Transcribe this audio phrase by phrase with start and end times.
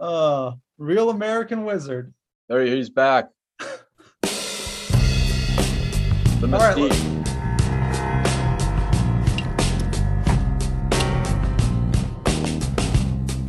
[0.00, 2.12] Uh, real American wizard.
[2.48, 3.28] There he- he's back.
[6.40, 8.20] The All right, mystique.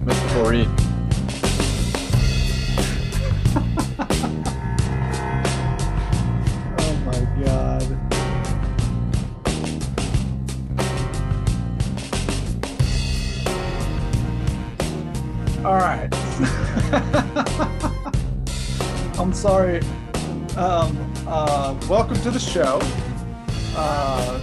[0.06, 0.28] Mr.
[0.34, 0.71] Fareed.
[19.42, 19.80] Sorry.
[20.56, 20.96] Um,
[21.26, 22.80] uh, welcome to the show.
[23.76, 24.40] Uh,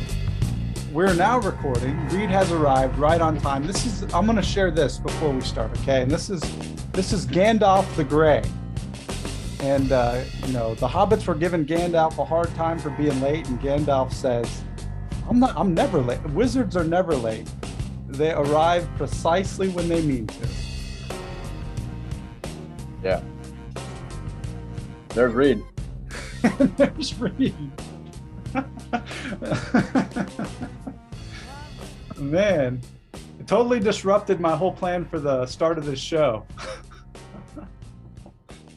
[0.92, 1.96] we're now recording.
[2.08, 3.64] Reed has arrived right on time.
[3.64, 4.02] This is.
[4.12, 6.02] I'm going to share this before we start, okay?
[6.02, 6.42] And this is
[6.90, 8.42] this is Gandalf the Grey.
[9.60, 13.46] And uh, you know, the hobbits were giving Gandalf a hard time for being late,
[13.46, 14.64] and Gandalf says,
[15.30, 15.56] "I'm not.
[15.56, 16.20] I'm never late.
[16.30, 17.48] Wizards are never late.
[18.08, 20.48] They arrive precisely when they mean to."
[23.04, 23.22] Yeah.
[25.18, 25.64] There's Reed.
[26.76, 27.52] There's Reed.
[32.16, 32.80] Man,
[33.40, 36.46] it totally disrupted my whole plan for the start of this show.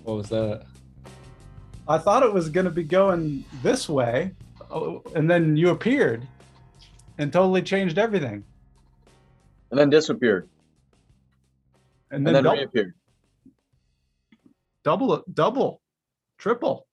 [0.03, 0.64] What was that?
[1.88, 4.31] I thought it was going to be going this way,
[4.72, 6.28] oh, and then you appeared
[7.19, 8.44] and totally changed everything.
[9.69, 10.50] And then disappeared.
[12.09, 12.95] And And then, then dou- reappeared.
[14.84, 15.81] double it, double,
[16.42, 16.88] triple.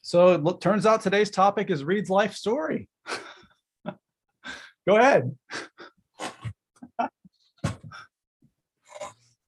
[0.00, 2.88] So it lo- turns out today's topic is Reed's life story.
[3.84, 5.36] Go ahead.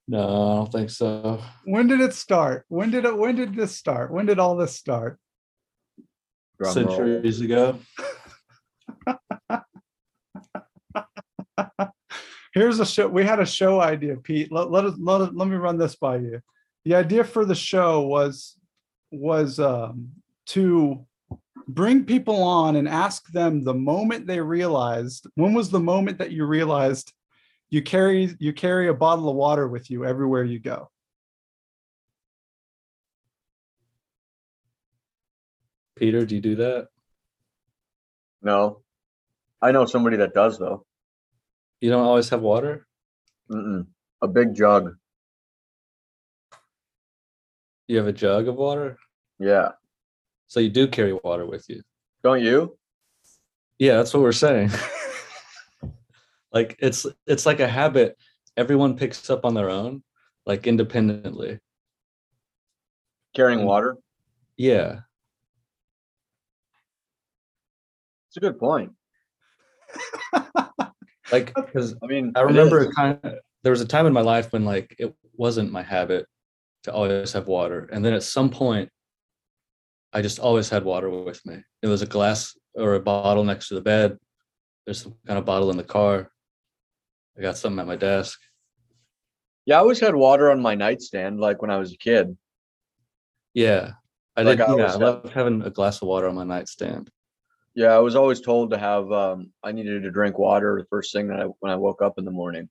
[0.07, 1.41] No, I don't think so.
[1.65, 2.65] When did it start?
[2.67, 3.17] When did it?
[3.17, 4.11] When did this start?
[4.11, 5.17] When did all this start?
[6.59, 6.97] Drum roll.
[6.97, 7.79] Centuries ago.
[12.53, 13.07] Here's a show.
[13.07, 14.51] We had a show idea, Pete.
[14.51, 16.41] Let, let us let, us- let me run this by you.
[16.85, 18.57] The idea for the show was
[19.11, 20.09] was um,
[20.47, 21.05] to
[21.67, 25.27] bring people on and ask them the moment they realized.
[25.35, 27.13] When was the moment that you realized
[27.69, 30.89] you carry you carry a bottle of water with you everywhere you go?
[35.95, 36.87] Peter, do you do that?
[38.41, 38.81] No.
[39.61, 40.85] I know somebody that does though.
[41.81, 42.87] You don't always have water?
[43.49, 43.87] Mm-mm.
[44.21, 44.95] A big jug.
[47.87, 48.97] You have a jug of water?
[49.39, 49.69] Yeah.
[50.47, 51.81] So you do carry water with you.
[52.23, 52.77] Don't you?
[53.79, 54.69] Yeah, that's what we're saying.
[56.53, 58.17] like it's it's like a habit
[58.55, 60.03] everyone picks up on their own,
[60.45, 61.59] like independently.
[63.33, 63.65] Carrying Mm.
[63.65, 63.97] water?
[64.55, 64.99] Yeah.
[68.27, 68.91] It's a good point.
[71.31, 73.19] Like because I mean, I remember kind
[73.63, 76.25] there was a time in my life when like it wasn't my habit
[76.83, 77.89] to always have water.
[77.91, 78.89] And then at some point
[80.13, 81.63] I just always had water with me.
[81.81, 84.17] It was a glass or a bottle next to the bed.
[84.85, 86.29] There's some kind of bottle in the car.
[87.37, 88.39] I got something at my desk.
[89.65, 92.35] Yeah, I always had water on my nightstand, like when I was a kid.
[93.53, 93.91] Yeah.
[94.35, 94.67] I Like did.
[94.67, 97.09] I yeah, I having a glass of water on my nightstand.
[97.73, 99.11] Yeah, I was always told to have.
[99.11, 102.17] Um, I needed to drink water the first thing that I when I woke up
[102.17, 102.69] in the morning.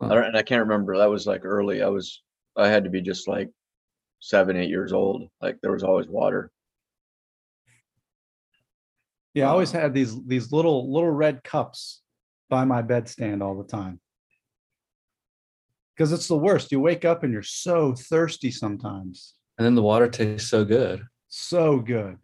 [0.00, 0.98] I don't, and I can't remember.
[0.98, 1.82] That was like early.
[1.82, 2.22] I was.
[2.56, 3.50] I had to be just like
[4.18, 5.28] seven, eight years old.
[5.40, 6.50] Like there was always water.
[9.34, 12.02] Yeah, I always had these these little little red cups
[12.50, 14.00] by my bedstand all the time.
[15.96, 16.72] Because it's the worst.
[16.72, 19.34] You wake up and you're so thirsty sometimes.
[19.56, 21.02] And then the water tastes so good.
[21.28, 22.18] So good.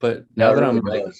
[0.00, 1.14] But now that really I'm like,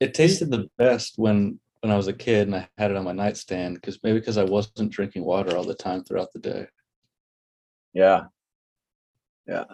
[0.00, 3.04] it tasted the best when when I was a kid and I had it on
[3.04, 6.66] my nightstand because maybe because I wasn't drinking water all the time throughout the day.
[7.92, 8.24] yeah,
[9.46, 9.64] yeah.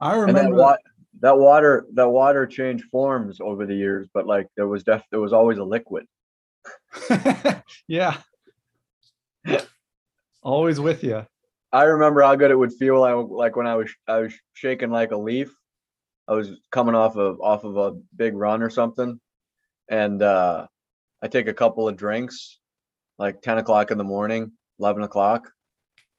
[0.00, 0.76] I and that remember wa-
[1.20, 5.20] that water that water changed forms over the years, but like there was def there
[5.20, 6.06] was always a liquid.
[7.88, 8.18] yeah.
[10.42, 11.26] Always with you.
[11.74, 14.90] I remember how good it would feel like, like when I was I was shaking
[14.90, 15.52] like a leaf.
[16.28, 19.20] I was coming off of off of a big run or something,
[19.90, 20.68] and uh,
[21.20, 22.60] I take a couple of drinks,
[23.18, 25.50] like ten o'clock in the morning, eleven o'clock,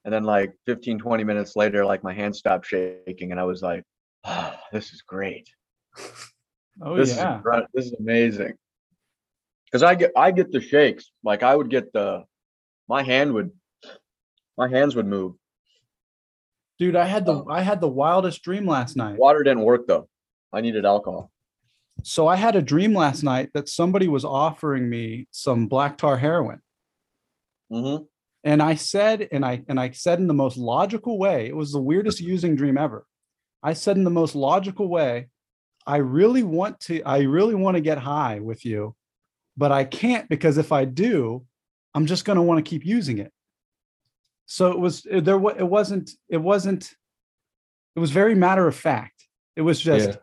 [0.04, 3.62] and then like 15, 20 minutes later, like my hand stopped shaking, and I was
[3.62, 3.82] like,
[4.24, 5.48] "Ah, "This is great.
[6.82, 7.38] Oh this yeah.
[7.38, 8.52] is this is amazing."
[9.64, 12.24] Because I get I get the shakes, like I would get the,
[12.88, 13.50] my hand would,
[14.58, 15.32] my hands would move.
[16.78, 19.18] Dude, I had the I had the wildest dream last night.
[19.18, 20.08] Water didn't work though.
[20.52, 21.30] I needed alcohol.
[22.02, 26.18] So I had a dream last night that somebody was offering me some black tar
[26.18, 26.60] heroin.
[27.70, 27.96] hmm
[28.44, 31.72] And I said, and I and I said in the most logical way, it was
[31.72, 33.06] the weirdest using dream ever.
[33.62, 35.28] I said in the most logical way,
[35.86, 38.94] I really want to, I really want to get high with you,
[39.56, 41.44] but I can't because if I do,
[41.94, 43.32] I'm just going to want to keep using it.
[44.46, 45.38] So it was eh, there.
[45.38, 46.10] wa- It wasn't.
[46.28, 46.94] It wasn't.
[47.96, 49.26] It was very matter of fact.
[49.56, 50.16] It was just Yeah.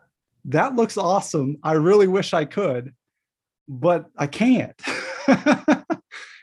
[0.46, 1.58] that looks awesome.
[1.62, 2.94] I really wish I could,
[3.68, 4.80] but I can't.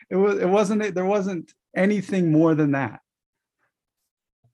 [0.10, 0.40] it was.
[0.40, 0.94] It wasn't.
[0.94, 3.00] There wasn't anything more than that.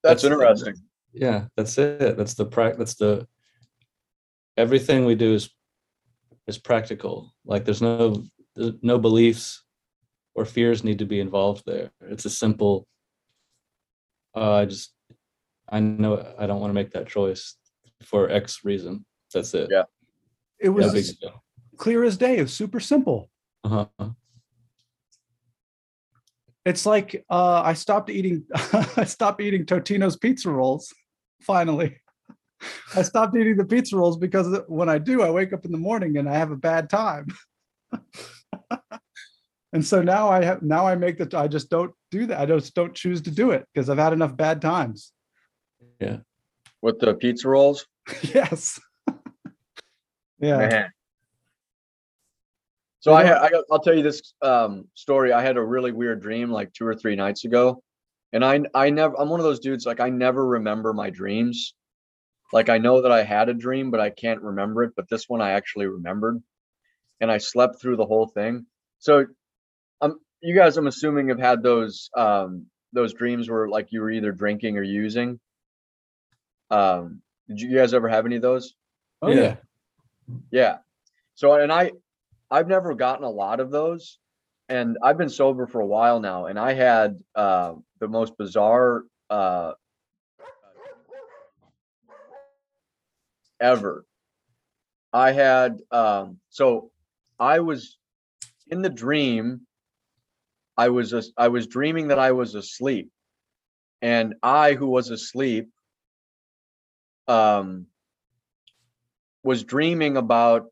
[0.03, 0.75] That's That's- interesting.
[1.13, 2.15] Yeah, that's it.
[2.17, 2.77] That's the prac.
[2.77, 3.27] That's the
[4.55, 5.49] everything we do is
[6.47, 7.33] is practical.
[7.45, 8.23] Like there's no
[8.55, 9.63] there's no beliefs
[10.35, 11.91] or fears need to be involved there.
[12.01, 12.87] It's a simple.
[14.37, 14.93] Uh, I just
[15.69, 17.55] I know I don't want to make that choice
[18.03, 19.03] for X reason.
[19.33, 19.69] That's it.
[19.71, 19.83] Yeah.
[20.59, 21.43] It was No big as deal.
[21.77, 22.37] clear as day.
[22.37, 23.29] It was super simple.
[23.63, 23.85] Uh-huh.
[26.65, 28.43] It's like uh, I stopped eating.
[28.95, 30.93] I stopped eating Totino's pizza rolls.
[31.41, 31.97] Finally,
[32.95, 35.77] I stopped eating the pizza rolls because when I do, I wake up in the
[35.77, 37.27] morning and I have a bad time.
[39.73, 40.61] and so now I have.
[40.61, 41.37] Now I make the.
[41.37, 42.39] I just don't do that.
[42.39, 45.11] I just don't choose to do it because I've had enough bad times.
[45.99, 46.17] Yeah.
[46.81, 47.85] With the pizza rolls.
[48.21, 48.79] yes.
[50.39, 50.57] yeah.
[50.57, 50.89] Man.
[52.99, 55.31] So I, I I'll tell you this um, story.
[55.31, 57.81] I had a really weird dream like two or three nights ago,
[58.33, 61.73] and I I never I'm one of those dudes like I never remember my dreams.
[62.53, 64.93] Like I know that I had a dream, but I can't remember it.
[64.95, 66.41] But this one I actually remembered,
[67.19, 68.65] and I slept through the whole thing.
[68.99, 69.27] So,
[70.41, 74.31] you guys, I'm assuming have had those um those dreams where like you were either
[74.31, 75.39] drinking or using.
[76.69, 78.73] Um, did you guys ever have any of those?
[79.21, 79.41] Oh Yeah.
[79.41, 79.55] yeah.
[80.51, 80.77] Yeah.
[81.35, 81.91] So and I
[82.49, 84.19] I've never gotten a lot of those
[84.69, 89.03] and I've been sober for a while now and I had uh the most bizarre
[89.29, 89.73] uh
[93.59, 94.05] ever.
[95.13, 96.91] I had um so
[97.39, 97.97] I was
[98.67, 99.66] in the dream
[100.77, 103.09] I was as- I was dreaming that I was asleep
[104.01, 105.69] and I who was asleep
[107.27, 107.87] um
[109.43, 110.67] was dreaming about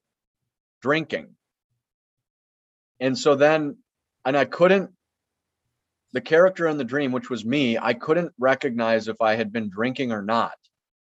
[0.81, 1.35] drinking.
[2.99, 3.77] And so then,
[4.25, 4.91] and I couldn't,
[6.13, 9.69] the character in the dream, which was me, I couldn't recognize if I had been
[9.69, 10.53] drinking or not.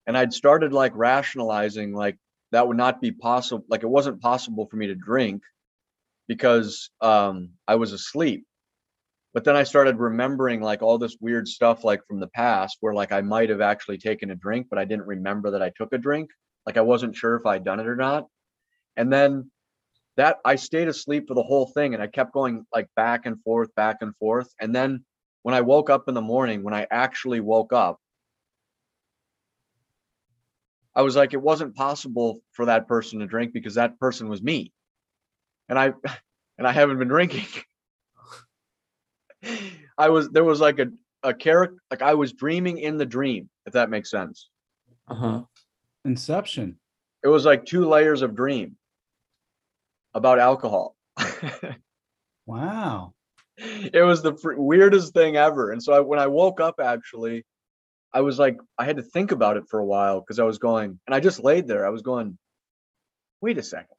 [0.07, 2.17] And I'd started like rationalizing, like,
[2.51, 3.63] that would not be possible.
[3.69, 5.43] Like, it wasn't possible for me to drink
[6.27, 8.45] because um, I was asleep.
[9.33, 12.93] But then I started remembering like all this weird stuff, like from the past, where
[12.93, 15.93] like I might have actually taken a drink, but I didn't remember that I took
[15.93, 16.29] a drink.
[16.65, 18.27] Like I wasn't sure if I'd done it or not.
[18.97, 19.51] And then
[20.17, 23.41] that I stayed asleep for the whole thing and I kept going like back and
[23.43, 24.53] forth, back and forth.
[24.59, 25.05] And then
[25.43, 27.99] when I woke up in the morning, when I actually woke up,
[30.95, 34.41] I was like, it wasn't possible for that person to drink because that person was
[34.41, 34.73] me.
[35.69, 35.93] And I
[36.57, 37.45] and I haven't been drinking.
[39.97, 40.87] I was there was like a,
[41.23, 44.49] a character like I was dreaming in the dream, if that makes sense.
[45.07, 45.43] Uh-huh.
[46.05, 46.77] Inception.
[47.23, 48.77] it was like two layers of dream
[50.13, 50.95] about alcohol.
[52.49, 53.13] Wow.
[53.57, 55.71] it was the fr- weirdest thing ever.
[55.71, 57.45] And so I, when I woke up, actually,
[58.11, 60.57] I was like, I had to think about it for a while because I was
[60.57, 61.85] going, and I just laid there.
[61.85, 62.39] I was going,
[63.39, 63.95] wait a second.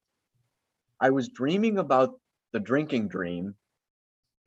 [1.00, 2.19] I was dreaming about
[2.53, 3.55] the drinking dream,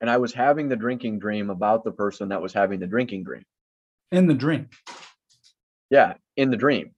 [0.03, 3.23] and I was having the drinking dream about the person that was having the drinking
[3.23, 3.45] dream.
[4.11, 4.67] In the dream.
[5.89, 6.91] Yeah, in the dream.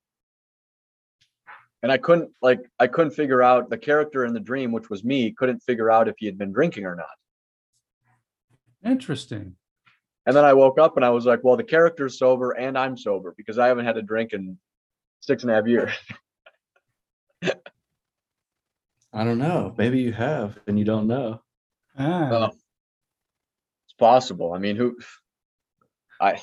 [1.84, 5.04] And I couldn't like I couldn't figure out the character in the dream, which was
[5.04, 7.06] me, couldn't figure out if he had been drinking or not.
[8.84, 9.56] Interesting.
[10.26, 12.98] And then I woke up and I was like, well, the character's sober and I'm
[12.98, 14.58] sober because I haven't had a drink in
[15.20, 15.92] six and a half years.
[19.14, 19.76] I don't know.
[19.78, 21.44] Maybe you have and you don't know.
[22.00, 22.48] Ah.
[22.48, 22.65] It's
[23.98, 24.54] possible.
[24.54, 24.98] I mean, who
[26.20, 26.40] I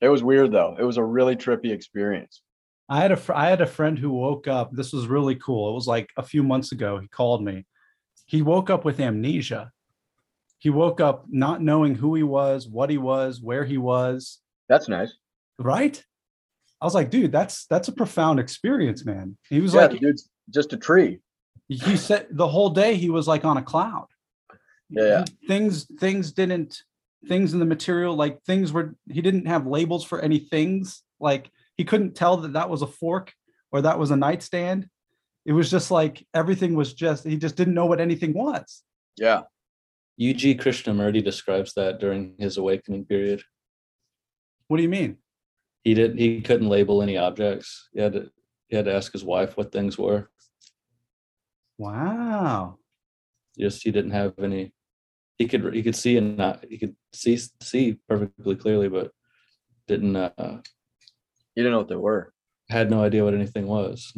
[0.00, 0.76] it was weird though.
[0.78, 2.42] It was a really trippy experience.
[2.88, 4.70] I had a fr- I had a friend who woke up.
[4.72, 5.70] This was really cool.
[5.70, 6.98] It was like a few months ago.
[6.98, 7.64] He called me.
[8.26, 9.72] He woke up with amnesia.
[10.58, 14.40] He woke up not knowing who he was, what he was, where he was.
[14.68, 15.12] That's nice.
[15.58, 16.02] Right?
[16.80, 19.36] I was like, dude, that's that's a profound experience, man.
[19.48, 21.20] He was Yeah, like, dude's just a tree.
[21.68, 24.06] he said the whole day he was like on a cloud.
[24.90, 25.24] Yeah.
[25.40, 26.82] He- Things things didn't
[27.28, 31.50] things in the material like things were he didn't have labels for any things like
[31.76, 33.32] he couldn't tell that that was a fork
[33.72, 34.88] or that was a nightstand.
[35.44, 38.82] It was just like everything was just he just didn't know what anything was.
[39.16, 39.42] Yeah.
[40.18, 43.42] UG Krishnamurti describes that during his awakening period.
[44.68, 45.18] What do you mean?
[45.84, 47.88] He didn't he couldn't label any objects.
[47.92, 48.30] He had to
[48.68, 50.30] he had to ask his wife what things were.
[51.78, 52.78] Wow.
[53.58, 54.72] Just he didn't have any
[55.38, 59.10] he could he could see and not he could see see perfectly clearly, but
[59.86, 60.30] didn't uh
[61.54, 62.32] You didn't know what they were.
[62.68, 64.12] had no idea what anything was.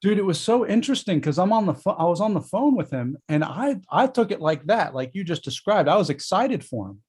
[0.00, 2.74] dude it was so interesting because i'm on the phone i was on the phone
[2.76, 6.10] with him and i i took it like that like you just described i was
[6.10, 7.00] excited for him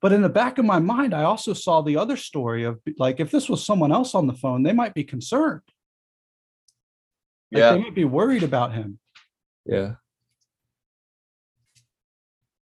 [0.00, 3.20] but in the back of my mind i also saw the other story of like
[3.20, 5.60] if this was someone else on the phone they might be concerned
[7.52, 7.72] like, Yeah.
[7.72, 8.98] they might be worried about him
[9.66, 9.96] Yeah.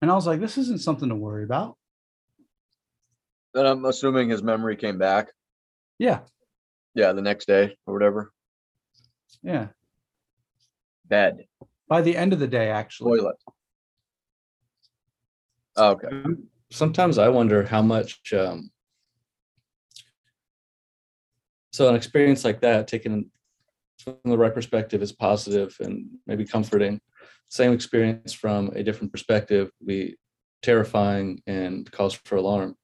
[0.03, 1.77] And i was like this isn't something to worry about
[3.53, 5.31] Then I'm assuming his memory came back.
[5.97, 6.19] yeah
[6.93, 8.31] Yeah, the next day or whatever.
[9.41, 9.67] yeah
[11.05, 11.45] Bed,
[11.87, 13.35] by the end of the day actually toilet.
[15.77, 16.09] Oh, Okay.
[16.71, 18.69] Sometimes I wonder how much um
[21.71, 23.31] so an experience like that taken
[24.03, 26.99] from the right perspective is positive and maybe comforting.
[27.49, 30.15] Same experience from a different perspective would be
[30.61, 32.75] terrifying and cause for alarm.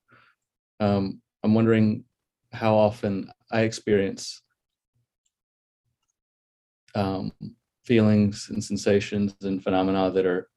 [0.79, 2.03] Um, I'm wondering
[2.51, 4.41] how often I experience
[6.95, 7.31] um,
[7.83, 10.47] feelings and sensations and phenomena that are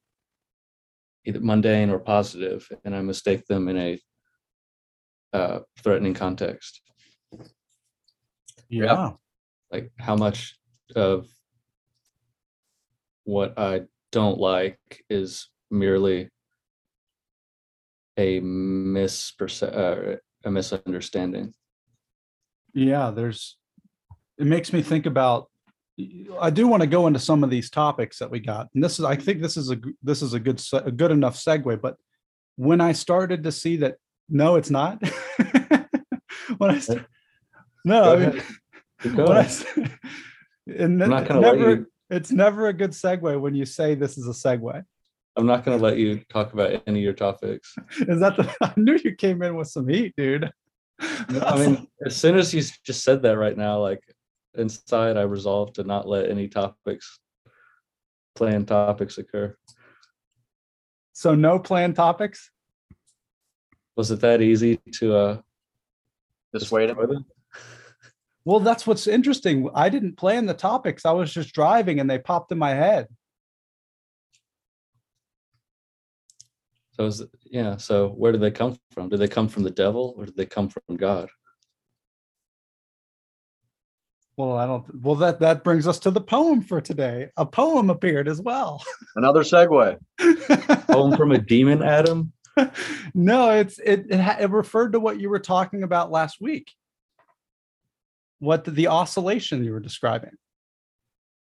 [1.25, 3.99] either mundane or positive, and I mistake them in a
[5.33, 6.81] uh, threatening context.
[8.69, 9.11] yeah
[9.71, 10.57] Like how much
[10.95, 11.27] of
[13.23, 16.29] what I don't like is merely
[18.15, 21.53] a misperce- uh, a misunderstanding.
[22.73, 23.57] Yeah, there's,
[24.37, 25.49] it makes me think about,
[26.39, 28.69] I do want to go into some of these topics that we got.
[28.73, 31.35] And this is, I think this is a, this is a good, a good enough
[31.35, 31.97] segue, but
[32.55, 33.95] when I started to see that,
[34.29, 35.01] no, it's not.
[36.57, 37.05] When I, st-
[37.85, 38.43] no, I mean,
[39.15, 39.49] when I
[40.67, 44.17] and I'm not gonna let you- it's never a good segue when you say this
[44.17, 44.83] is a segue.
[45.35, 47.75] I'm not going to let you talk about any of your topics.
[48.01, 50.51] Is that the, I knew you came in with some heat, dude.
[50.99, 54.01] I mean, as soon as you just said that right now, like
[54.53, 57.19] inside, I resolved to not let any topics,
[58.35, 59.55] planned topics occur.
[61.13, 62.51] so no planned topics?
[63.95, 65.41] Was it that easy to uh?
[66.53, 66.97] Dissuade him.
[66.97, 67.25] destroy them?
[68.45, 69.69] Well, that's what's interesting.
[69.73, 71.05] I didn't plan the topics.
[71.05, 73.07] I was just driving and they popped in my head.
[76.91, 77.77] So is yeah.
[77.77, 79.09] So where do they come from?
[79.09, 81.29] Do they come from the devil or do they come from God?
[84.37, 85.01] Well, I don't.
[85.01, 87.29] Well, that that brings us to the poem for today.
[87.37, 88.83] A poem appeared as well.
[89.15, 89.97] Another segue.
[90.91, 92.33] Home from a demon, Adam.
[93.13, 94.19] no, it's it, it.
[94.41, 96.71] It referred to what you were talking about last week.
[98.43, 100.31] What the, the oscillation you were describing.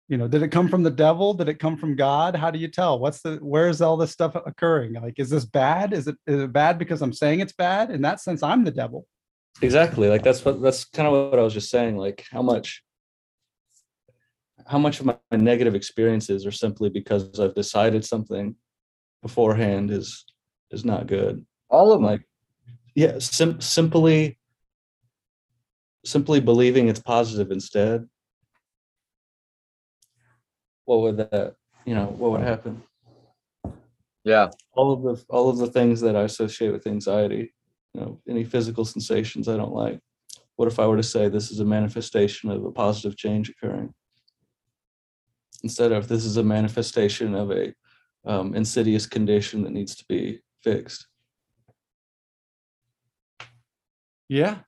[0.06, 1.32] You know, did it come from the devil?
[1.32, 2.36] Did it come from God?
[2.36, 2.98] How do you tell?
[2.98, 4.92] What's the where is all this stuff occurring?
[4.92, 5.94] Like, is this bad?
[5.94, 7.90] Is it is it bad because I'm saying it's bad?
[7.90, 9.06] In that sense, I'm the devil.
[9.62, 10.08] Exactly.
[10.08, 11.96] Like that's what that's kind of what I was just saying.
[11.96, 12.82] Like how much
[14.66, 18.56] how much of my negative experiences are simply because I've decided something
[19.22, 20.26] beforehand is
[20.70, 21.46] is not good.
[21.70, 22.10] All of them.
[22.10, 22.28] Like
[22.94, 24.38] yeah, sim- simply
[26.04, 28.08] simply believing it's positive instead.
[30.84, 32.82] What would that, you know, what would happen?
[34.24, 34.48] yeah.
[34.72, 37.52] all of the all of the things that I associate with anxiety,
[37.92, 40.00] you know, any physical sensations I don't like.
[40.56, 43.92] What if I were to say this is a manifestation of a positive change occurring?
[45.62, 47.74] Instead of this is a manifestation of a
[48.24, 51.06] um, insidious condition that needs to be fixed.
[54.28, 54.58] Yeah.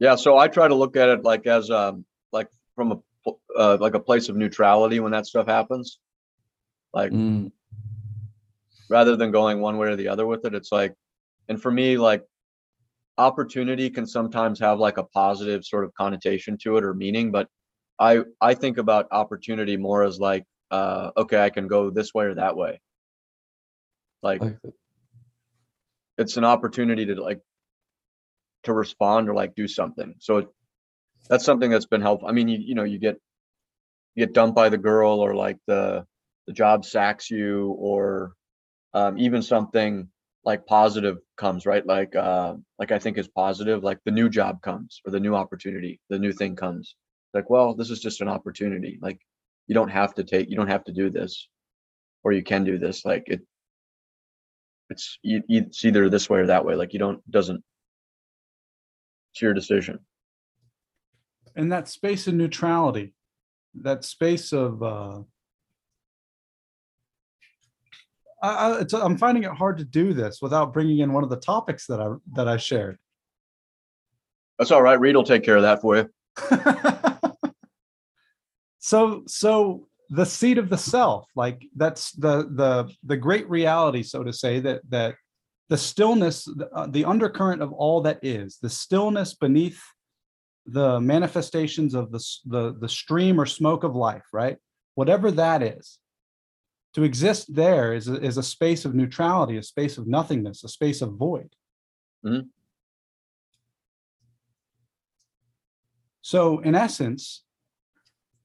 [0.00, 0.16] Yeah.
[0.16, 2.98] So I try to look at it like as um like from a
[3.56, 6.00] uh, like a place of neutrality when that stuff happens.
[6.92, 7.52] Like Mm,
[8.88, 10.94] rather than going one way or the other with it, it's like,
[11.48, 12.24] and for me, like
[13.18, 17.48] opportunity can sometimes have like a positive sort of connotation to it or meaning, but
[17.98, 22.24] I I think about opportunity more as like, uh, okay, I can go this way
[22.24, 22.80] or that way.
[24.22, 24.42] Like like
[26.18, 27.40] it's an opportunity to like
[28.64, 30.14] to respond or like do something.
[30.18, 30.48] So it,
[31.28, 32.28] that's something that's been helpful.
[32.28, 33.16] I mean, you you know, you get
[34.14, 36.04] you get dumped by the girl or like the
[36.46, 38.32] the job sacks you or
[38.94, 40.08] um, even something
[40.44, 41.86] like positive comes, right?
[41.86, 45.34] Like uh like I think is positive, like the new job comes or the new
[45.34, 46.96] opportunity, the new thing comes.
[47.34, 48.98] Like, well, this is just an opportunity.
[49.00, 49.18] Like
[49.66, 51.48] you don't have to take you don't have to do this
[52.24, 53.04] or you can do this.
[53.04, 53.40] Like it
[54.88, 56.74] it's it's either this way or that way.
[56.74, 57.62] Like you don't doesn't
[59.32, 60.00] it's your decision.
[61.56, 63.14] And that space of neutrality,
[63.82, 65.20] that space of, uh,
[68.42, 71.86] I, I'm finding it hard to do this without bringing in one of the topics
[71.86, 72.98] that I, that I shared.
[74.58, 74.98] That's all right.
[74.98, 76.08] Reed will take care of that for you.
[78.78, 84.22] so, so the seat of the self, like that's the, the, the great reality, so
[84.22, 85.16] to say, that, that
[85.70, 89.80] the stillness, the, uh, the undercurrent of all that is, the stillness beneath
[90.66, 94.58] the manifestations of the, the, the stream or smoke of life, right?
[94.96, 96.00] Whatever that is.
[96.94, 100.68] To exist there is a, is a space of neutrality, a space of nothingness, a
[100.68, 101.54] space of void.
[102.26, 102.48] Mhm.
[106.20, 107.44] So in essence,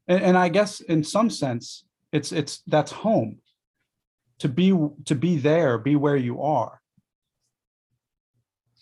[0.08, 3.40] and, and I guess in some sense, it's it's that's home.
[4.40, 4.70] To be
[5.06, 6.82] to be there, be where you are.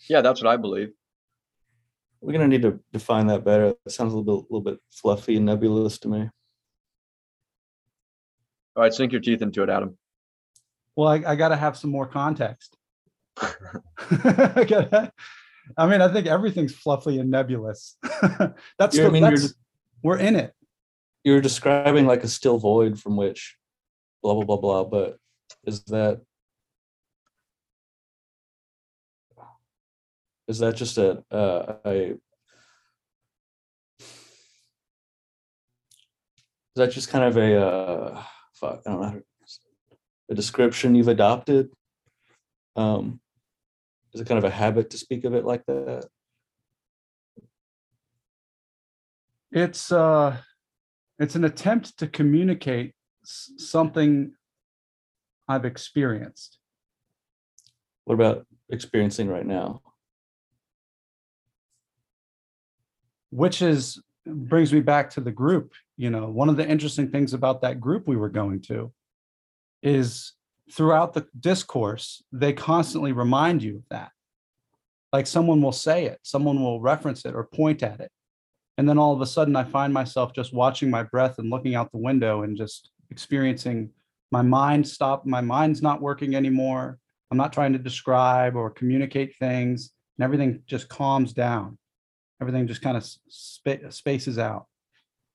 [0.08, 0.90] Yeah, that's what I believe.
[2.20, 3.74] We're gonna need to define that better.
[3.84, 6.30] It sounds a little bit, little bit fluffy and nebulous to me.
[8.76, 9.96] All right, sink your teeth into it, Adam.
[10.96, 12.76] Well, I, I gotta have some more context.
[13.40, 15.12] I gotta-
[15.78, 17.96] I mean, I think everything's fluffy and nebulous.
[18.78, 19.54] That's, You're- I the- mean, you're that's,
[20.02, 20.52] we're in it.
[21.24, 23.56] You're describing like a still void from which
[24.22, 25.16] blah blah blah blah, but
[25.66, 26.20] is that
[30.48, 32.18] is that just a uh, a is
[36.76, 38.22] that just kind of a uh
[38.54, 39.22] fuck I don't know
[40.30, 41.70] a description you've adopted?
[42.76, 43.20] Um
[44.14, 46.06] is it kind of a habit to speak of it like that?
[49.50, 50.38] It's, uh,
[51.18, 54.32] it's an attempt to communicate something
[55.48, 56.58] I've experienced.
[58.04, 59.80] What about experiencing right now?
[63.34, 67.34] Which is brings me back to the group you know one of the interesting things
[67.34, 68.92] about that group we were going to
[69.82, 70.32] is
[70.72, 74.10] throughout the discourse they constantly remind you of that.
[75.12, 78.10] Like someone will say it someone will reference it or point at it.
[78.78, 81.74] And then all of a sudden i find myself just watching my breath and looking
[81.74, 83.90] out the window and just experiencing
[84.30, 86.98] my mind stop my mind's not working anymore.
[87.30, 91.78] I'm not trying to describe or communicate things and everything just calms down
[92.40, 94.66] everything just kind of spa- spaces out.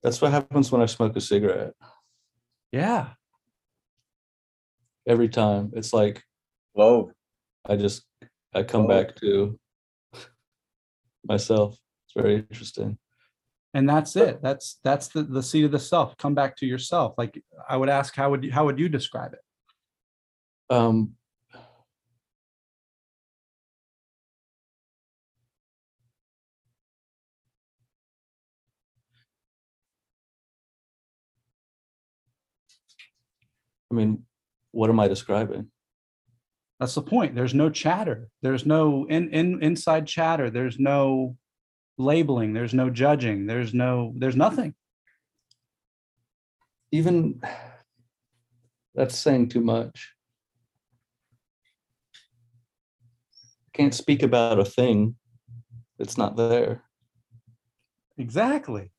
[0.04, 1.74] That's what happens when I smoke a cigarette.
[2.72, 3.10] Yeah.
[5.08, 5.72] Every time.
[5.76, 6.24] It's like
[6.74, 7.12] Whoa.
[7.68, 8.04] I just
[8.54, 8.88] I come Oh.
[8.88, 9.60] back to
[11.28, 11.78] myself.
[12.06, 12.98] It's very interesting.
[13.74, 14.42] And that's it.
[14.42, 16.18] That's that's the, the seat of the self.
[16.18, 17.14] Come back to yourself.
[17.18, 20.74] Like I would ask, how would you how would you describe it?
[20.74, 21.16] Um
[33.92, 34.24] I mean,
[34.72, 35.72] what am I describing?
[36.80, 37.36] That's the point.
[37.36, 38.30] There's no chatter.
[38.42, 40.50] There's no in, in inside chatter.
[40.50, 41.36] There's no
[41.98, 42.54] labeling.
[42.54, 43.48] There's no judging.
[43.48, 44.74] There's no there's nothing.
[46.92, 47.42] Even
[48.96, 50.14] that's saying too much.
[53.74, 55.16] Can't speak about a thing
[55.98, 56.84] that's not there.
[58.18, 58.92] Exactly.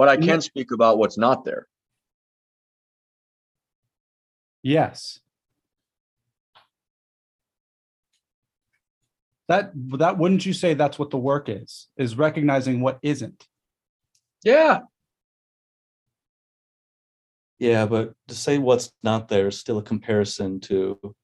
[0.00, 1.66] But I can speak about what's not there.
[4.62, 5.20] Yes.
[9.48, 11.88] That that wouldn't you say that's what the work is?
[11.98, 13.46] Is recognizing what isn't.
[14.42, 14.80] Yeah.
[17.58, 21.14] Yeah, but to say what's not there is still a comparison to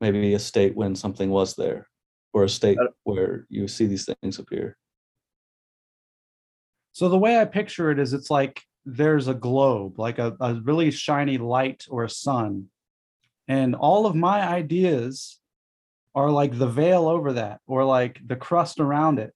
[0.00, 1.86] maybe a state when something was there,
[2.32, 4.78] or a state where you see these things appear.
[7.00, 10.52] So the way I picture it is it's like there's a globe, like a, a
[10.56, 12.66] really shiny light or a sun.
[13.48, 15.38] And all of my ideas
[16.14, 19.32] are like the veil over that or like the crust around it.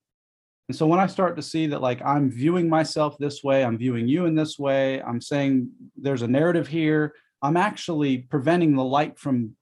[0.69, 3.79] And so when I start to see that like I'm viewing myself this way, I'm
[3.79, 8.85] viewing you in this way, I'm saying there's a narrative here, I'm actually preventing the
[8.85, 9.57] light from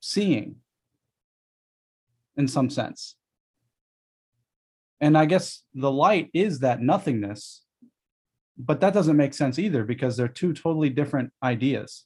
[0.00, 0.56] seeing
[2.36, 3.14] in some sense.
[5.00, 7.62] And I guess the light is that nothingness.
[8.56, 12.04] But that doesn't make sense either because they're two totally different ideas.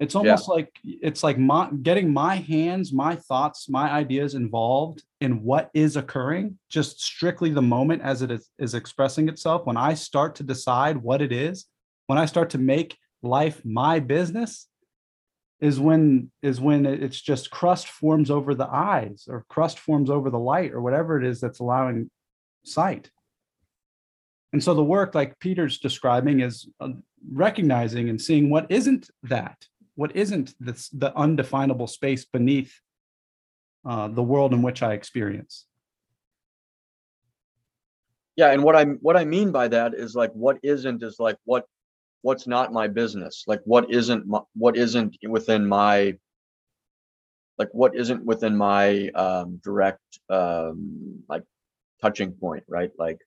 [0.00, 5.42] It's almost like it's like my getting my hands, my thoughts, my ideas involved in
[5.42, 9.64] what is occurring, just strictly the moment as it is, is expressing itself.
[9.64, 11.66] When I start to decide what it is,
[12.08, 14.66] when I start to make life my business,
[15.60, 20.30] is when is when it's just crust forms over the eyes or crust forms over
[20.30, 22.10] the light or whatever it is that's allowing
[22.64, 23.10] sight.
[24.52, 26.90] And so the work like Peter's describing is uh,
[27.32, 32.78] recognizing and seeing what isn't that, what isn't this, the undefinable space beneath
[33.84, 35.66] uh, the world in which I experience.
[38.36, 41.36] Yeah, and what I'm what I mean by that is like what isn't is like
[41.44, 41.66] what
[42.24, 43.44] what's not my business.
[43.46, 46.16] Like what isn't my, what isn't within my
[47.58, 51.42] like what isn't within my um direct um like
[52.00, 52.90] touching point, right?
[52.98, 53.18] Like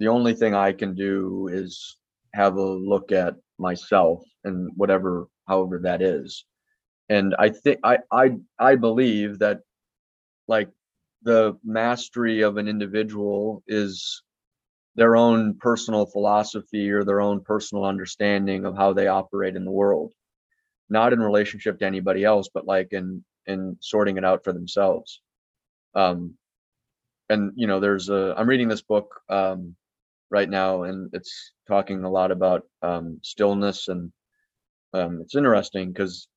[0.00, 1.96] the only thing I can do is
[2.34, 6.44] have a look at myself and whatever however that is.
[7.08, 9.60] And I think I I I believe that
[10.46, 10.68] like
[11.22, 14.22] the mastery of an individual is
[14.96, 19.70] their own personal philosophy or their own personal understanding of how they operate in the
[19.70, 20.12] world.
[20.90, 25.20] Not in relationship to anybody else but like in in sorting it out for themselves.
[25.94, 26.36] Um
[27.28, 29.74] and you know there's a i'm reading this book um
[30.30, 34.12] right now and it's talking a lot about um stillness and
[34.94, 36.28] um it's interesting because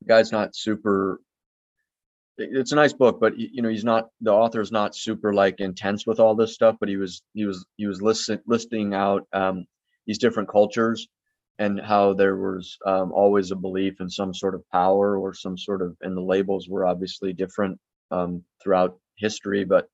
[0.00, 1.20] the guy's not super
[2.38, 6.06] it's a nice book but you know he's not the author's not super like intense
[6.06, 9.64] with all this stuff but he was he was he was listing listing out um
[10.06, 11.06] these different cultures
[11.60, 15.56] and how there was um, always a belief in some sort of power or some
[15.56, 17.78] sort of and the labels were obviously different
[18.10, 19.86] um throughout history but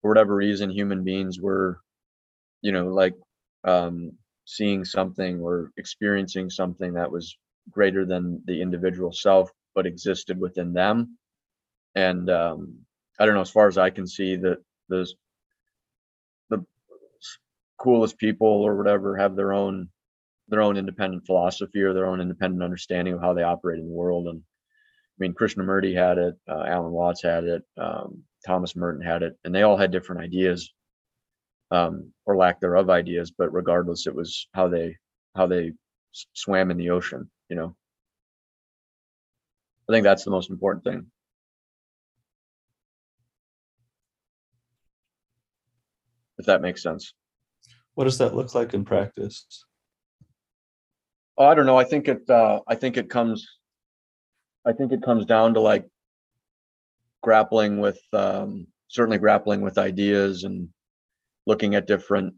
[0.00, 1.78] for whatever reason human beings were
[2.62, 3.14] you know like
[3.64, 4.12] um
[4.46, 7.36] seeing something or experiencing something that was
[7.70, 11.16] greater than the individual self but existed within them
[11.94, 12.78] and um
[13.18, 15.06] i don't know as far as i can see that the
[16.50, 16.64] the
[17.78, 19.88] coolest people or whatever have their own
[20.48, 23.92] their own independent philosophy or their own independent understanding of how they operate in the
[23.92, 24.26] world.
[24.26, 29.22] And i mean krishnamurti had it uh, alan watts had it um, thomas merton had
[29.22, 30.72] it and they all had different ideas
[31.70, 34.96] um, or lack thereof ideas but regardless it was how they
[35.36, 35.72] how they
[36.34, 37.74] swam in the ocean you know?
[39.88, 41.06] I think that's the most important thing
[46.40, 47.14] if that makes sense
[47.94, 49.64] What does that look like in practice?
[51.38, 51.78] Oh, I don't know.
[51.78, 53.46] I think it, uh, I think it comes,
[54.66, 55.86] I think it comes down to like
[57.22, 60.68] grappling with, um, certainly grappling with ideas and
[61.46, 62.34] looking at different,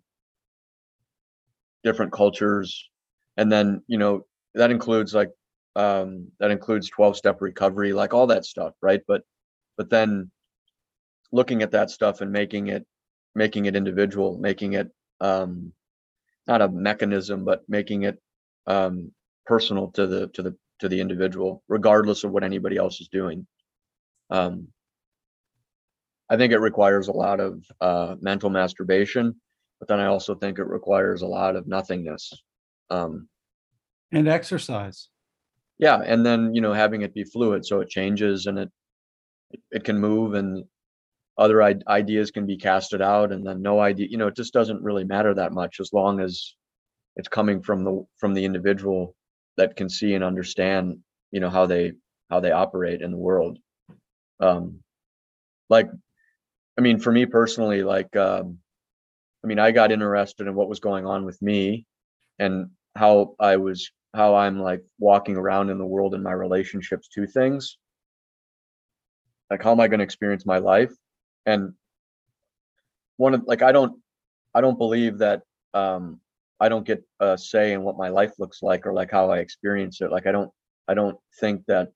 [1.85, 2.89] different cultures.
[3.37, 5.31] And then, you know, that includes like,
[5.77, 9.03] um, that includes 12 step recovery, like all that stuff, right?
[9.07, 9.23] But,
[9.77, 10.31] but then
[11.33, 12.87] looking at that stuff and making it,
[13.35, 14.91] making it individual, making it,
[15.21, 15.73] um,
[16.47, 18.21] not a mechanism, but making it
[18.67, 19.13] um,
[19.47, 23.47] personal to the to the to the individual, regardless of what anybody else is doing.
[24.31, 24.69] Um,
[26.29, 29.41] I think it requires a lot of uh, mental masturbation,
[29.79, 32.33] but then I also think it requires a lot of nothingness.
[32.91, 33.29] Um,
[34.13, 35.09] And exercise.
[35.79, 38.71] yeah, and then you know having it be fluid, so it changes and it
[39.51, 40.65] it, it can move and
[41.39, 44.53] other I- ideas can be casted out and then no idea you know it just
[44.53, 46.55] doesn't really matter that much as long as
[47.17, 49.15] it's coming from the from the individual
[49.57, 50.99] that can see and understand
[51.31, 51.93] you know how they
[52.31, 53.59] how they operate in the world.
[54.41, 54.81] Um
[55.69, 55.89] like
[56.79, 58.59] i mean for me personally like um
[59.43, 61.87] i mean i got interested in what was going on with me
[62.39, 67.09] and how i was how i'm like walking around in the world and my relationships
[67.09, 67.79] to things.
[69.51, 70.93] Like how am i going to experience my life
[71.47, 71.73] and
[73.17, 73.99] one of like i don't
[74.55, 75.43] i don't believe that
[75.75, 76.21] um
[76.61, 79.39] i don't get a say in what my life looks like or like how i
[79.39, 80.11] experience it.
[80.11, 80.51] Like i don't
[80.89, 81.93] i don't think that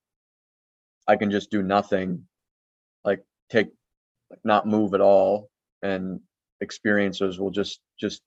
[1.09, 2.27] i can just do nothing
[3.05, 3.69] like take
[4.31, 5.49] like not move at all
[5.83, 6.21] and
[6.61, 8.23] experiences will just just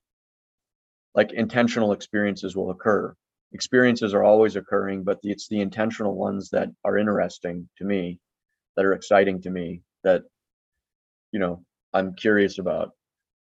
[1.15, 3.13] like intentional experiences will occur.
[3.51, 8.19] Experiences are always occurring but it's the intentional ones that are interesting to me
[8.75, 10.23] that are exciting to me that
[11.32, 11.63] you know
[11.94, 12.92] i'm curious about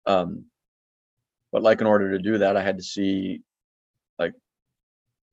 [0.07, 0.45] um
[1.53, 3.41] but like in order to do that i had to see
[4.19, 4.35] like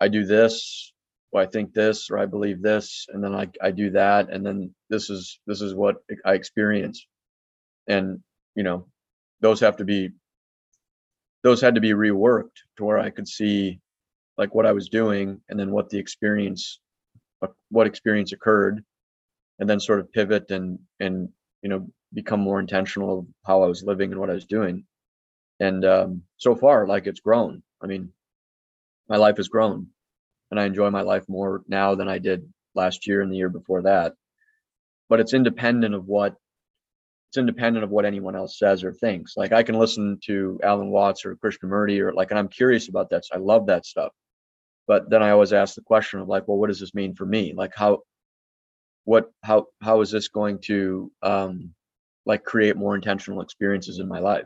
[0.02, 0.94] i do this
[1.32, 4.46] well, I think this or I believe this, and then I I do that, and
[4.46, 7.06] then this is this is what I experience,
[7.88, 8.20] and
[8.56, 8.88] you know,
[9.42, 10.10] those have to be
[11.44, 13.80] those had to be reworked to where I could see
[14.38, 16.80] like what I was doing and then what the experience
[17.70, 18.84] what experience occurred
[19.60, 21.30] and then sort of pivot and and
[21.62, 24.86] you know become more intentional of how I was living and what I was doing.
[25.60, 27.64] And um, so far, like it's grown.
[27.82, 28.12] I mean,
[29.08, 29.88] my life has grown,
[30.52, 33.50] and I enjoy my life more now than I did last year and the year
[33.50, 34.14] before that.
[35.10, 36.36] But it's independent of what
[37.30, 39.38] it's independent of what anyone else says or thinks.
[39.38, 43.12] Like I can listen to Alan Watts or Krishnamurti or like, and I'm curious about
[43.12, 43.24] that.
[43.26, 44.12] So I love that stuff.
[44.88, 47.28] But then I always ask the question of like, well, what does this mean for
[47.28, 47.54] me?
[47.56, 48.00] Like how,
[49.04, 51.76] what, how, how is this going to, um,
[52.30, 54.46] like create more intentional experiences in my life?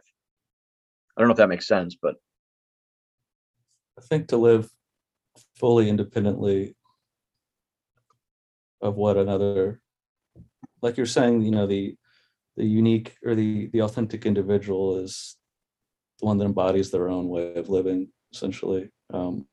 [1.16, 2.16] I don't know if that makes sense, but
[4.00, 4.70] I think to live
[5.58, 6.76] fully independently
[8.82, 9.82] of what another,
[10.82, 11.96] like you're saying, you know, the
[12.56, 15.36] the unique or the the authentic individual is
[16.20, 19.46] the one that embodies their own way of living, essentially, um,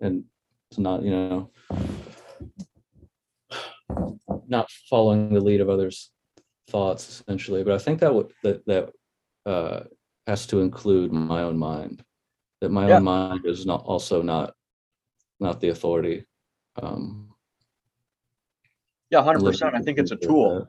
[0.00, 0.24] and
[0.70, 1.50] it's not you know
[4.46, 6.12] not following the lead of others'
[6.68, 7.64] thoughts, essentially.
[7.64, 8.90] But I think that would that that
[9.46, 9.84] uh,
[10.26, 12.04] has to include my own mind
[12.60, 12.96] that my Yeah.
[12.96, 14.54] own mind is not also not
[15.40, 16.24] not the authority
[16.82, 17.28] um
[19.10, 20.68] yeah, 100% I think it's a tool.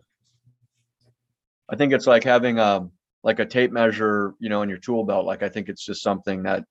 [1.70, 2.90] I think it's like having a
[3.24, 5.26] like a tape measure, you know, in your tool belt.
[5.26, 6.64] Like I think it's just something that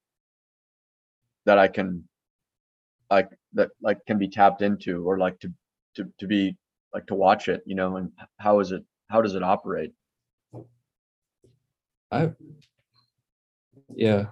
[1.45, 2.09] that I can
[3.11, 5.53] like that like can be tapped into or like to
[5.97, 6.57] to to be
[6.95, 9.93] like to watch it, you know, and how is it how does it operate?
[12.11, 12.31] i
[13.95, 14.25] yeah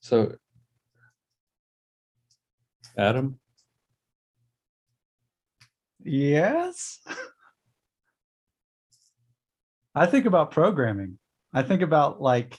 [0.00, 0.32] so
[2.96, 3.36] adam
[6.06, 7.00] Yes.
[9.94, 11.18] I think about programming.
[11.52, 12.56] I think about like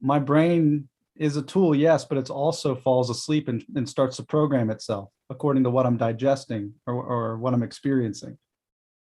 [0.00, 4.22] my brain is a tool, yes, but it's also falls asleep and, and starts to
[4.22, 8.38] program itself according to what I'm digesting or, or what I'm experiencing.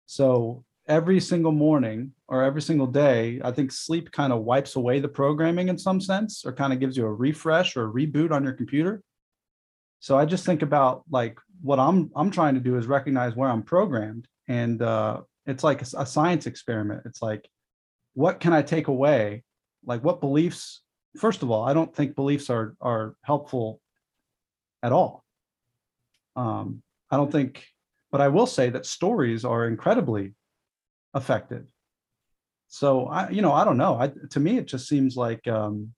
[0.10, 5.00] So every single morning or every single day, I think sleep kind of wipes away
[5.00, 8.32] the programming in some sense or kind of gives you a refresh or a reboot
[8.32, 9.04] on your computer.
[10.00, 13.52] So I just think about like what I'm I'm trying to do is recognize where
[13.52, 17.04] I'm programmed, and uh, it's like a science experiment.
[17.06, 17.48] It's like,
[18.16, 19.44] what can I take away?
[19.86, 20.82] Like what beliefs?
[21.18, 23.80] First of all, I don't think beliefs are are helpful
[24.82, 25.24] at all.
[26.36, 27.64] Um, I don't think,
[28.12, 30.34] but I will say that stories are incredibly
[31.16, 31.68] effective.
[32.68, 33.96] So I, you know, I don't know.
[33.96, 35.94] I to me, it just seems like um,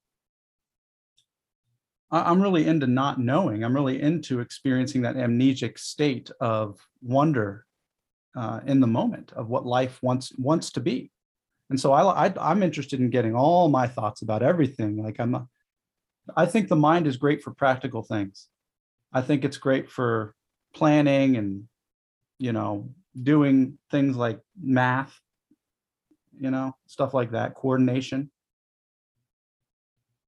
[2.11, 3.63] I'm really into not knowing.
[3.63, 7.65] I'm really into experiencing that amnesic state of wonder
[8.35, 11.11] uh, in the moment of what life wants wants to be.
[11.69, 15.01] And so I, I I'm interested in getting all my thoughts about everything.
[15.03, 15.47] Like I'm,
[16.35, 18.47] I think the mind is great for practical things.
[19.13, 20.35] I think it's great for
[20.73, 21.67] planning and
[22.41, 22.89] you know
[23.21, 25.17] doing things like math,
[26.39, 28.31] you know stuff like that, coordination.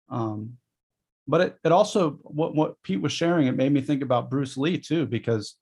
[0.09, 0.57] Um,
[1.27, 4.57] but it, it also what what Pete was sharing it made me think about Bruce
[4.57, 5.55] Lee too because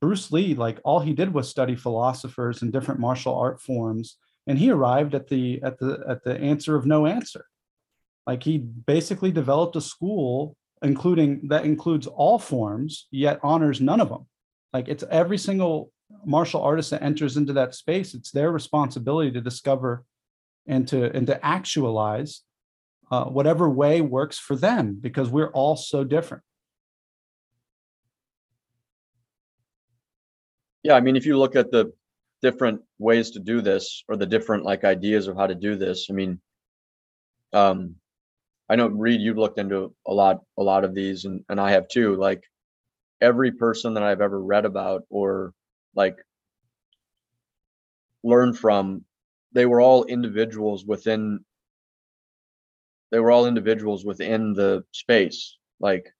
[0.00, 4.58] Bruce Lee like all he did was study philosophers and different martial art forms and
[4.58, 7.46] he arrived at the at the at the answer of no answer
[8.26, 14.10] like he basically developed a school including that includes all forms yet honors none of
[14.10, 14.26] them
[14.72, 15.90] like it's every single
[16.24, 20.04] martial artist that enters into that space it's their responsibility to discover
[20.66, 22.42] and to and to actualize
[23.10, 26.42] uh, whatever way works for them because we're all so different.
[30.82, 31.92] Yeah, I mean, if you look at the
[32.42, 36.08] different ways to do this or the different like ideas of how to do this,
[36.10, 36.40] I mean,
[37.52, 37.96] um,
[38.68, 41.72] I know Reed, you've looked into a lot, a lot of these, and and I
[41.72, 42.16] have too.
[42.16, 42.42] Like
[43.20, 45.52] every person that I've ever read about or
[45.96, 46.18] like
[48.22, 49.04] learn from,
[49.52, 51.40] they were all individuals within.
[53.10, 56.12] They were all individuals within the space, like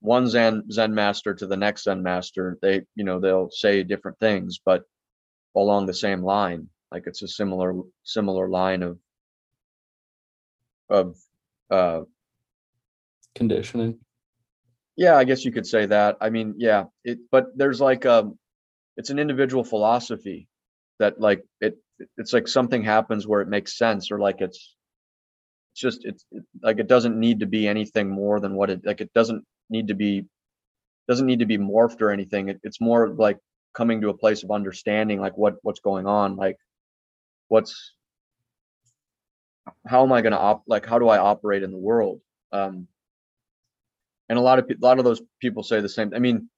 [0.00, 4.18] one Zen Zen master to the next Zen master, they, you know, they'll say different
[4.18, 4.84] things, but
[5.56, 6.68] along the same line.
[6.90, 8.98] Like it's a similar similar line of
[10.90, 11.16] of
[11.70, 12.02] uh
[13.34, 13.98] conditioning
[14.96, 16.18] yeah, I guess you could say that.
[16.20, 18.38] I mean, yeah, it but there's like um
[18.96, 20.48] it's an individual philosophy
[20.98, 21.76] that like it
[22.16, 24.74] it's like something happens where it makes sense or like it's
[25.72, 28.84] it's just it's it, like it doesn't need to be anything more than what it
[28.84, 30.24] like it doesn't need to be
[31.08, 32.48] doesn't need to be morphed or anything.
[32.48, 33.38] It, it's more like
[33.74, 36.56] coming to a place of understanding like what what's going on, like
[37.48, 37.92] what's
[39.86, 42.20] how am I going to op like how do I operate in the world?
[42.52, 42.86] Um,
[44.28, 46.12] and a lot of a lot of those people say the same.
[46.14, 46.48] I mean,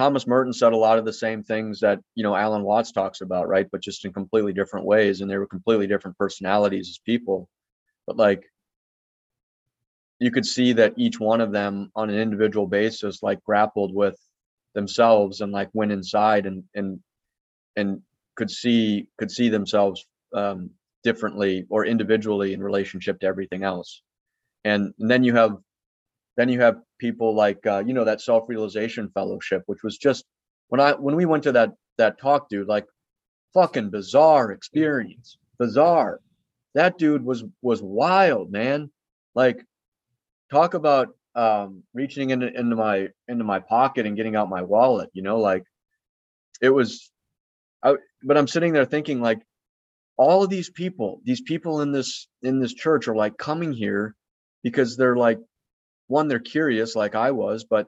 [0.00, 3.20] Thomas Merton said a lot of the same things that you know Alan Watts talks
[3.20, 3.66] about, right?
[3.70, 7.50] But just in completely different ways, and they were completely different personalities as people.
[8.06, 8.50] But like,
[10.18, 14.18] you could see that each one of them on an individual basis like grappled with
[14.74, 16.98] themselves and like went inside and and
[17.76, 18.00] and
[18.36, 20.70] could see could see themselves um,
[21.04, 24.00] differently or individually in relationship to everything else.
[24.64, 25.58] And, and then you have
[26.38, 30.24] then you have people like uh, you know that self-realization fellowship, which was just
[30.68, 32.86] when I when we went to that that talk, dude, like
[33.54, 36.20] fucking bizarre experience, bizarre.
[36.74, 38.90] That dude was was wild, man.
[39.34, 39.64] Like
[40.50, 45.10] talk about um reaching into into my into my pocket and getting out my wallet,
[45.12, 45.64] you know, like
[46.60, 47.10] it was
[47.82, 49.40] I, but I'm sitting there thinking like
[50.16, 54.14] all of these people, these people in this in this church are like coming here
[54.62, 55.38] because they're like
[56.10, 57.86] one, they're curious like I was, but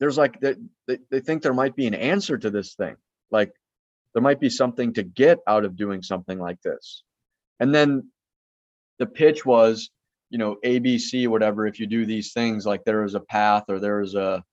[0.00, 0.54] there's like they,
[0.86, 2.96] they, they think there might be an answer to this thing.
[3.30, 3.52] Like
[4.12, 7.02] there might be something to get out of doing something like this.
[7.60, 8.10] And then
[8.98, 9.90] the pitch was,
[10.30, 13.78] you know, ABC, whatever, if you do these things, like there is a path or
[13.78, 14.44] there is a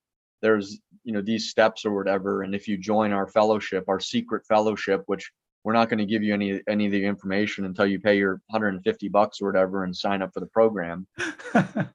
[0.42, 4.46] there's you know these steps or whatever and if you join our fellowship our secret
[4.46, 5.32] fellowship which
[5.64, 8.42] we're not going to give you any any of the information until you pay your
[8.48, 11.08] 150 bucks or whatever and sign up for the program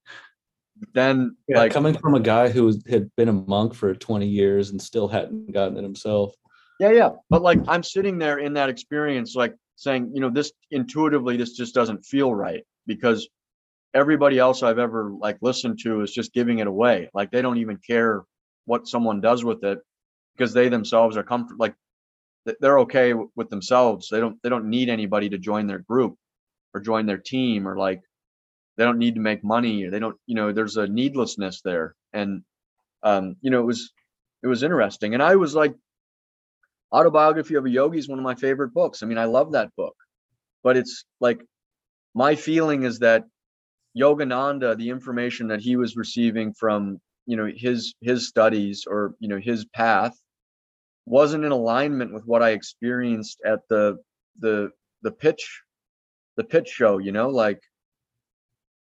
[0.95, 4.71] then Yeah, like coming from a guy who had been a monk for 20 years
[4.71, 6.35] and still hadn't gotten it himself.
[6.79, 10.53] yeah yeah but like i'm sitting there in that experience like saying you know this
[10.71, 13.29] intuitively this just doesn't feel right because
[13.95, 17.59] everybody else i've ever like listened to is just giving it away like they don't
[17.59, 18.25] even care
[18.67, 19.79] what someone does with it
[20.37, 21.75] because they themselves are comfortable like
[22.61, 26.15] they're okay with themselves they don't they don't need anybody to join their group
[26.75, 28.03] or join their team or like
[28.77, 31.95] they don't need to make money they don't you know there's a needlessness there.
[32.13, 32.43] And
[33.03, 33.93] um you know it was
[34.43, 35.15] it was interesting.
[35.15, 35.75] And i was like
[36.93, 39.03] autobiography of a yogi is one of my favorite books.
[39.03, 39.95] I mean i love that book.
[40.63, 41.41] But it's like
[42.15, 43.25] my feeling is that
[43.97, 49.29] yogananda the information that he was receiving from you know his his studies or you
[49.29, 50.15] know his path
[51.07, 53.97] wasn't in alignment with what i experienced at the
[54.41, 54.71] the
[55.03, 55.63] the pitch
[56.37, 57.61] the pitch show you know like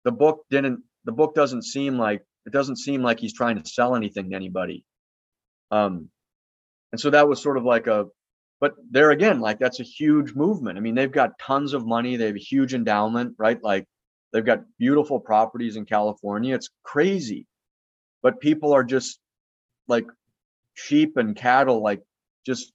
[0.04, 3.70] the book didn't the book doesn't seem like it doesn't seem like he's trying to
[3.70, 4.84] sell anything to anybody.
[5.72, 6.10] Um
[6.92, 8.06] and so that was sort of like a
[8.60, 10.78] but there again like that's a huge movement.
[10.78, 12.16] I mean they've got tons of money.
[12.16, 13.62] They have a huge endowment right?
[13.64, 13.86] Like
[14.34, 16.56] they've got beautiful properties in california.
[16.56, 17.48] It's crazy.
[18.24, 19.20] But people are just
[19.88, 20.06] like
[20.74, 22.02] sheep and cattle like
[22.46, 22.72] just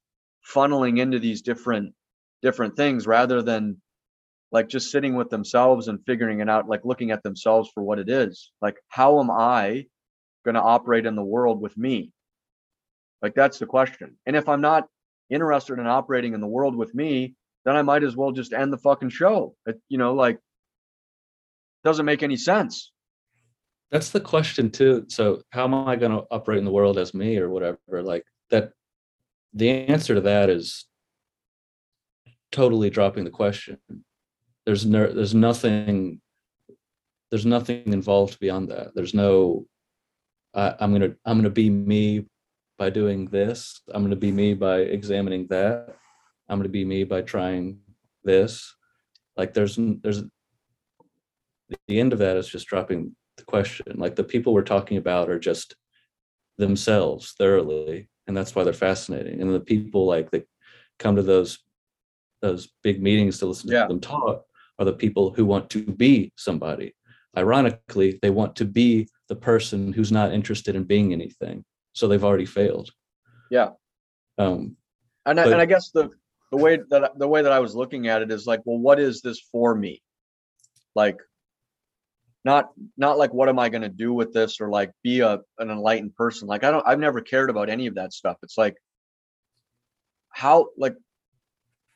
[0.54, 1.94] funneling into these different
[2.42, 3.80] different things rather than
[4.52, 7.98] like just sitting with themselves and figuring it out like looking at themselves for what
[7.98, 9.84] it is like how am i
[10.44, 12.12] going to operate in the world with me
[13.22, 14.86] like that's the question and if i'm not
[15.30, 18.72] interested in operating in the world with me then i might as well just end
[18.72, 20.38] the fucking show it, you know like
[21.84, 22.92] doesn't make any sense
[23.90, 25.04] That's the question too.
[25.08, 28.02] So how am I going to operate in the world as me or whatever?
[28.02, 28.72] Like that
[29.54, 30.86] the answer to that is
[32.50, 33.78] totally dropping the question.
[34.66, 36.20] There's no there's nothing
[37.30, 38.94] there's nothing involved beyond that.
[38.94, 39.66] There's no
[40.54, 42.26] I, I'm gonna I'm gonna be me
[42.76, 43.80] by doing this.
[43.94, 45.96] I'm gonna be me by examining that.
[46.48, 47.78] I'm gonna be me by trying
[48.24, 48.74] this.
[49.36, 50.22] Like there's there's
[51.88, 53.86] the end of that is just dropping the question.
[53.96, 55.76] Like the people we're talking about are just
[56.58, 59.40] themselves thoroughly, and that's why they're fascinating.
[59.40, 60.48] And the people like that
[60.98, 61.58] come to those
[62.42, 63.82] those big meetings to listen Yeah.
[63.82, 64.44] to them talk
[64.78, 66.94] are the people who want to be somebody.
[67.36, 71.64] Ironically, they want to be the person who's not interested in being anything.
[71.92, 72.90] So they've already failed.
[73.50, 73.70] Yeah.
[74.38, 74.76] Um,
[75.24, 76.10] and I, But- and I guess the
[76.52, 78.78] the way that I- the way that I was looking at it is like, well,
[78.78, 80.00] what is this for me?
[80.94, 81.18] Like,
[82.44, 85.40] not not like what am I going to do with this or like be a
[85.58, 86.46] an enlightened person?
[86.46, 88.36] Like I don't I've never cared about any of that stuff.
[88.42, 88.76] It's like
[90.28, 90.94] how like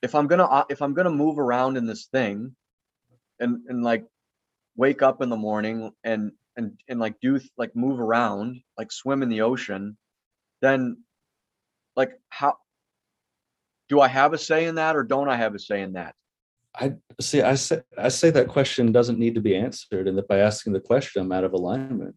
[0.02, 2.56] if I'm gonna if I'm gonna move around in this thing,
[3.40, 4.04] and and like
[4.76, 9.22] wake up in the morning and and and like do like move around like swim
[9.22, 9.96] in the ocean,
[10.62, 10.98] then
[11.96, 12.56] like how
[13.88, 16.14] do I have a say in that or don't I have a say in that?
[16.74, 17.42] I see.
[17.42, 20.72] I say I say that question doesn't need to be answered, and that by asking
[20.72, 22.14] the question, I'm out of alignment.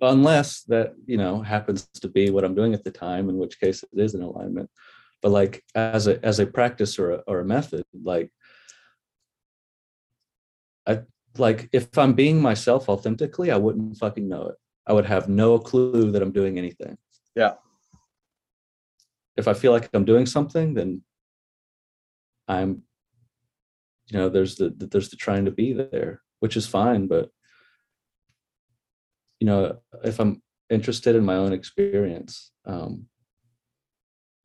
[0.00, 3.60] unless that you know happens to be what i'm doing at the time in which
[3.60, 4.68] case it is in alignment
[5.20, 8.28] but like as a as a practice or a, or a method like
[10.86, 11.00] i
[11.38, 14.56] like if i'm being myself authentically i wouldn't fucking know it
[14.86, 16.96] i would have no clue that i'm doing anything
[17.34, 17.54] Yeah.
[19.36, 21.02] if i feel like i'm doing something then
[22.48, 22.82] i'm
[24.08, 27.30] you know there's the there's the trying to be there which is fine but
[29.40, 33.06] you know if i'm interested in my own experience um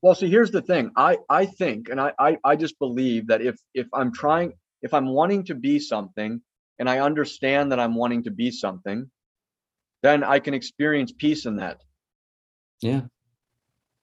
[0.04, 0.92] Well, see, here's the thing.
[0.96, 4.94] I I think, and I, I I just believe that if if I'm trying, if
[4.94, 6.42] I'm wanting to be something,
[6.80, 9.10] and I understand that I'm wanting to be something,
[10.04, 11.82] then I can experience peace in that.
[12.82, 13.02] yeah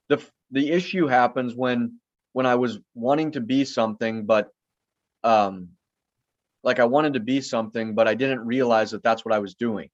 [0.09, 1.99] the the issue happens when
[2.33, 4.49] when I was wanting to be something, but
[5.23, 5.71] um,
[6.65, 9.55] like I wanted to be something, but I didn't realize that that's what I was
[9.55, 9.89] doing.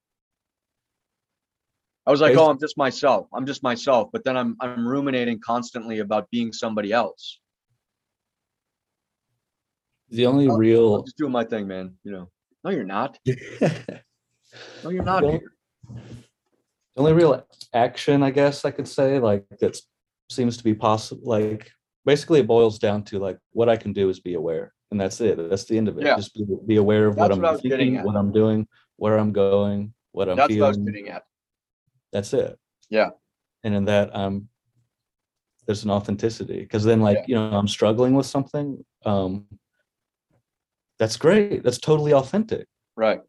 [2.07, 3.29] I was like, oh, I'm just myself.
[3.33, 4.09] I'm just myself.
[4.13, 7.39] But then I'm I'm ruminating constantly about being somebody else.
[10.11, 11.95] The only I'm real just doing my thing, man.
[12.05, 12.31] You know.
[12.65, 13.19] No, you're not.
[14.83, 15.23] No, you're not.
[15.23, 15.53] only, Peter.
[16.97, 19.81] only real action i guess i could say like that
[20.29, 21.71] seems to be possible like
[22.05, 25.21] basically it boils down to like what i can do is be aware and that's
[25.21, 26.17] it that's the end of it Yeah.
[26.17, 28.05] just be, be aware of what That's i'm what getting thinking at.
[28.05, 31.23] what i'm doing where i'm going what i'm That's what I was getting at.
[32.13, 32.59] that's it
[32.89, 33.11] Yeah.
[33.63, 34.49] and in that I'm
[35.67, 37.25] there's an authenticity because then like Yeah.
[37.29, 39.47] you know i'm struggling with something um
[41.01, 41.65] that's great.
[41.65, 42.69] That's totally authentic.
[42.95, 43.23] Right.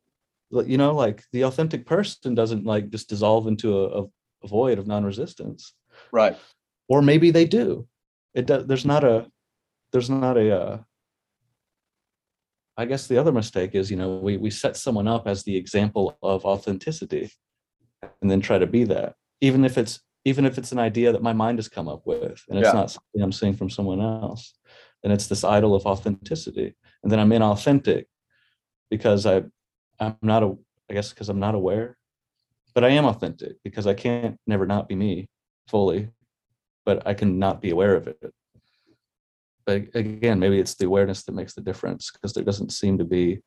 [0.51, 4.07] You know like the authentic person doesn't like just dissolve into a, a,
[4.47, 5.73] void of non-resistance.
[6.11, 6.35] Right.
[6.89, 7.87] or maybe they do.
[8.33, 9.31] It does there's not a
[9.91, 10.77] there's not a uh
[12.77, 15.55] i guess the other mistake is you know we we set someone up as the
[15.55, 17.29] example of authenticity
[18.21, 19.15] and then try to be that.
[19.41, 22.43] Even if it's even if it's an idea that my mind has come up with
[22.49, 22.79] and it's Yeah.
[22.81, 24.53] not something i'm seeing from someone else.
[25.03, 28.05] And it's this idol of authenticity and then i'm inauthentic
[28.89, 29.43] because i
[29.99, 30.55] i'm not a
[30.89, 31.97] i guess because i'm not aware
[32.73, 35.27] but i am authentic because i can't never not be me
[35.67, 36.09] fully
[36.85, 38.33] but I can not be aware of it.
[39.65, 43.05] But again, maybe it's the awareness that makes the difference because there doesn't seem to
[43.05, 43.41] be.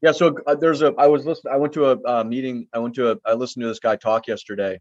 [0.00, 0.94] Yeah, so uh, there's a.
[0.98, 1.54] I was listening.
[1.54, 2.66] I went to a uh, meeting.
[2.72, 3.16] I went to a.
[3.26, 4.80] I listened to this guy talk yesterday,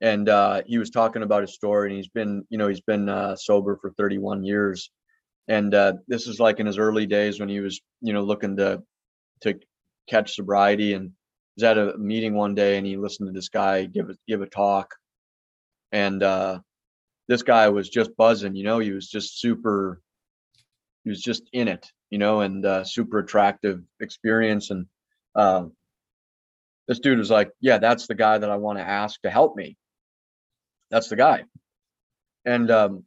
[0.00, 1.88] and uh, he was talking about his story.
[1.88, 4.90] And he's been, you know, he's been uh, sober for 31 years,
[5.48, 8.56] and uh, this is like in his early days when he was, you know, looking
[8.56, 8.82] to
[9.42, 9.58] to
[10.08, 10.92] catch sobriety.
[10.94, 11.12] And
[11.56, 14.42] was at a meeting one day, and he listened to this guy give a give
[14.42, 14.94] a talk,
[15.90, 16.60] and uh,
[17.28, 18.54] this guy was just buzzing.
[18.54, 20.00] You know, he was just super.
[21.04, 24.70] He was just in it, you know, and uh, super attractive experience.
[24.70, 24.86] And
[25.34, 25.72] um,
[26.86, 29.56] this dude was like, "Yeah, that's the guy that I want to ask to help
[29.56, 29.76] me.
[30.90, 31.44] That's the guy."
[32.44, 33.04] And um,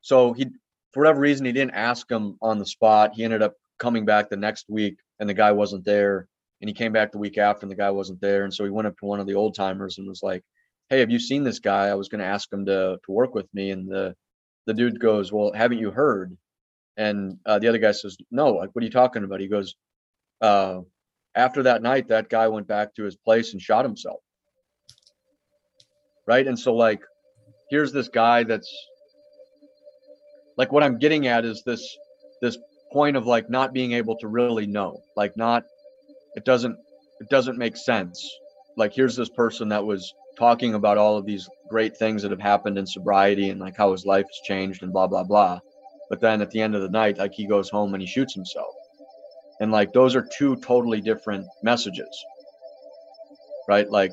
[0.00, 0.48] so he,
[0.96, 3.10] for whatever reason, he didn't ask him on the spot.
[3.14, 6.26] He ended up coming back the next week, and the guy wasn't there.
[6.62, 8.44] And he came back the week after, and the guy wasn't there.
[8.44, 10.42] And so he went up to one of the old timers and was like,
[10.88, 11.88] "Hey, have you seen this guy?
[11.88, 14.16] I was going to ask him to to work with me." And the
[14.64, 16.34] the dude goes, "Well, haven't you heard?"
[16.96, 19.74] And uh, the other guy says, "No, like what are you talking about?" He goes,
[20.40, 20.80] uh,
[21.34, 24.20] "After that night, that guy went back to his place and shot himself."
[26.26, 27.02] Right, and so like,
[27.68, 28.74] here's this guy that's
[30.56, 31.96] like, what I'm getting at is this
[32.40, 32.58] this
[32.92, 35.64] point of like not being able to really know, like not,
[36.34, 36.76] it doesn't
[37.20, 38.28] it doesn't make sense.
[38.76, 42.40] Like here's this person that was talking about all of these great things that have
[42.40, 45.60] happened in sobriety and like how his life has changed and blah blah blah.
[46.08, 48.34] But then at the end of the night like he goes home and he shoots
[48.34, 48.74] himself.
[49.60, 52.24] And like those are two totally different messages
[53.68, 53.90] right?
[53.90, 54.12] Like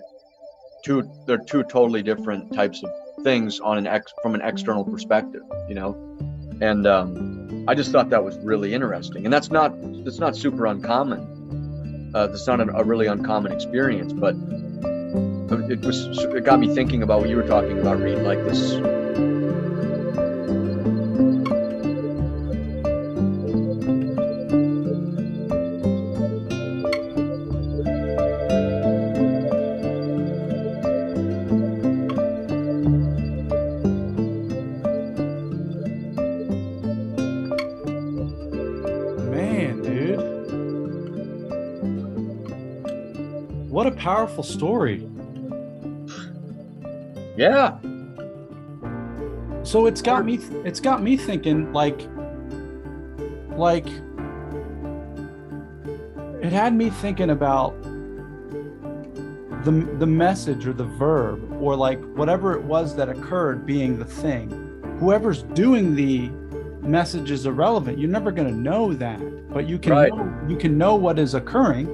[0.84, 2.90] two they're two totally different types of
[3.24, 5.96] things on an ex from an external perspective you know
[6.64, 9.26] and um i just thought that was really interesting.
[9.26, 9.74] And that's not
[10.08, 12.12] it's not super uncommon.
[12.16, 14.36] Uh that's not a, a really uncommon experience but
[15.70, 15.98] it was
[16.38, 19.03] it got me thinking about what you were talking about reed like this
[44.04, 45.08] powerful story.
[47.38, 47.78] yeah
[49.64, 50.36] So it's got me
[50.66, 52.02] it's got me thinking like
[53.56, 53.88] like
[56.42, 57.72] it had me thinking about
[59.64, 64.06] the the message or the verb or like whatever it was that occurred being the
[64.06, 64.50] thing
[65.00, 66.30] whoever's doing the
[66.86, 69.20] message is irrelevant you're never going to know that
[69.54, 70.14] but you can Right.
[70.14, 71.88] know, you can know what is occurring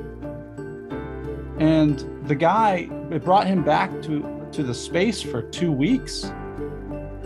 [1.60, 6.32] and the guy it brought him back to to the space for two weeks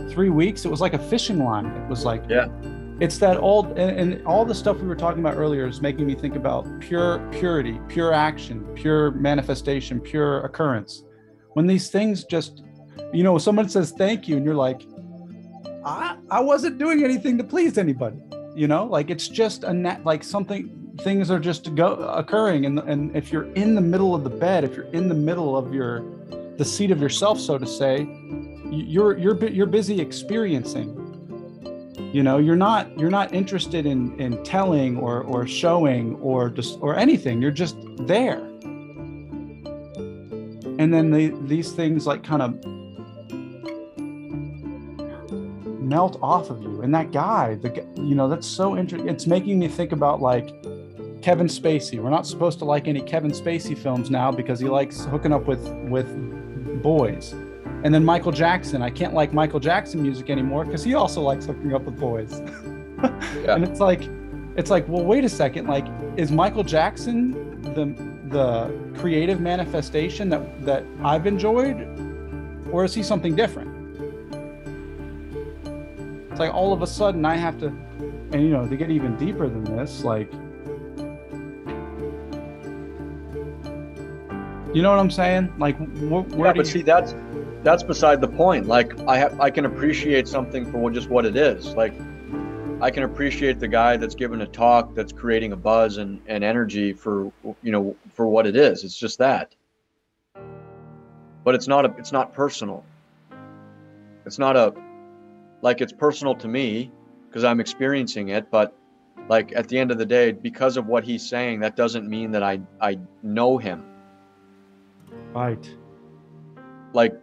[0.09, 0.65] three weeks.
[0.65, 1.65] It was like a fishing line.
[1.65, 2.47] It was like Yeah.
[2.99, 6.05] it's that old and, and all the stuff we were talking about earlier is making
[6.05, 11.03] me think about pure purity pure action pure manifestation pure occurrence.
[11.53, 12.63] When these things just
[13.13, 14.81] you know someone says thank you and you're like
[15.85, 18.17] i i wasn't doing anything to please anybody
[18.55, 18.85] you know?
[18.85, 23.31] Like it's just a net like something things are just go occurring and and if
[23.31, 26.03] you're in the middle of the bed if you're in the middle of your
[26.57, 28.07] the seat of yourself so to say
[28.73, 30.99] you're you're you're busy experiencing.
[32.13, 36.79] You know you're not you're not interested in in telling or or showing or just
[36.81, 37.41] or anything.
[37.41, 38.39] You're just there.
[40.79, 42.65] And then the, these things like kind of
[45.79, 46.81] melt off of you.
[46.81, 50.53] And that guy the you know that's so interesting it's making me think about like
[51.23, 51.99] kevin spacey.
[51.99, 55.45] We're not supposed to like any kevin spacey films now because he likes hooking up
[55.45, 56.07] with with
[56.83, 57.31] boys.
[57.83, 58.81] And then michael jackson.
[58.81, 62.41] I can't like michael jackson music anymore because he also likes hooking up with boys.
[63.43, 63.55] Yeah.
[63.55, 64.03] and it's like
[64.55, 65.67] it's like well wait a second.
[65.67, 67.31] Like is michael jackson
[67.73, 67.85] the
[68.29, 71.77] the creative manifestation that that i've enjoyed
[72.71, 73.69] or is he something different?
[76.31, 77.67] It's like all of a sudden i have to
[78.31, 80.31] and you know to get even deeper than this like
[84.73, 87.15] you know what i'm saying like wh- where Yeah, but you, see, that's
[87.63, 88.67] that's beside the point.
[88.67, 91.73] Like I have, I can appreciate something for just what it is.
[91.75, 91.93] Like
[92.81, 96.43] I can appreciate the guy that's giving a talk that's creating a buzz and, and
[96.43, 98.83] energy for you know for what it is.
[98.83, 99.55] It's just that.
[101.45, 102.83] But it's not a it's not personal.
[104.25, 104.73] It's not a
[105.61, 106.91] like it's personal to me
[107.29, 108.75] because I'm experiencing it, but
[109.29, 112.31] like at the end of the day, because of what he's saying, that doesn't mean
[112.31, 113.85] that I I know him.
[115.33, 115.75] Right
[116.93, 117.13] like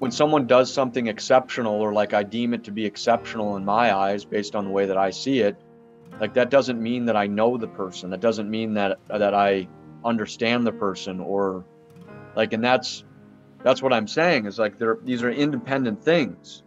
[0.00, 3.94] when someone does something exceptional or like I deem it to be exceptional in my
[3.94, 5.56] eyes based on the way that I see it,
[6.18, 8.08] like that doesn't mean that I know the person.
[8.10, 9.68] That doesn't mean that that I
[10.02, 11.66] understand the person or
[12.34, 13.04] like and that's
[13.62, 16.62] that's what I'm saying is like they're these are independent things.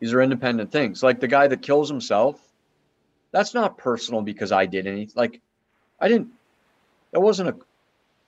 [0.00, 1.02] These are independent things.
[1.02, 2.38] Like the guy that kills himself,
[3.32, 5.14] that's not personal because I did anything.
[5.16, 5.40] Like
[5.98, 6.28] I didn't
[7.12, 7.56] that wasn't a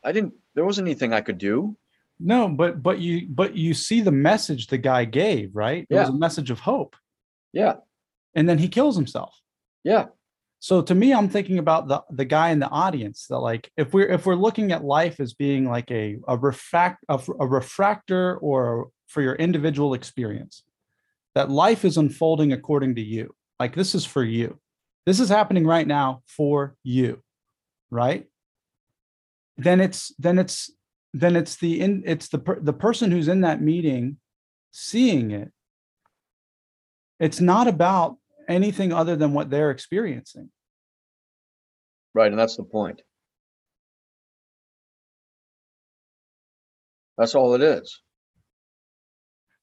[0.03, 1.77] I didn't there wasn't anything I could do.
[2.19, 5.87] no but but you but you see the message the guy gave right?
[5.89, 6.97] It was a message of hope.
[7.53, 7.75] Yeah.
[8.35, 9.33] and then he kills himself.
[9.85, 10.07] Yeah.
[10.59, 13.93] so to me i'm thinking about the the guy in the audience that like if
[13.95, 18.37] we're if we're looking at life as being like a a refract a, a refractor
[18.39, 20.65] or for your individual experience
[21.37, 23.35] that life is unfolding according to you.
[23.61, 24.59] Like this is for you.
[25.05, 27.23] This is happening right now for you
[27.91, 28.27] right
[29.57, 30.71] then it's then it's
[31.13, 34.19] then it's the in it's the per, the person who's in that meeting
[34.71, 35.51] seeing it
[37.19, 38.17] it's not about
[38.49, 40.51] anything other than what they're experiencing
[42.15, 43.03] Right, and that's the point.
[47.19, 48.01] That's all it is.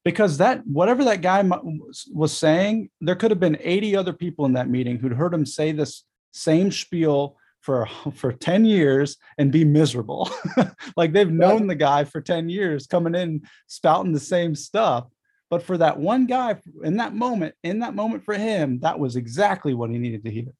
[0.06, 4.46] because that whatever that guy was- was saying there could have been 80 other people
[4.46, 9.52] in that meeting who'd heard him say this same spiel for for 10 years and
[9.52, 10.30] be miserable
[10.98, 15.08] like they've known the guy for 10 years coming in spouting the same stuff
[15.50, 19.16] but for that one guy in that moment in that moment for him that was
[19.16, 20.52] exactly what he needed to hear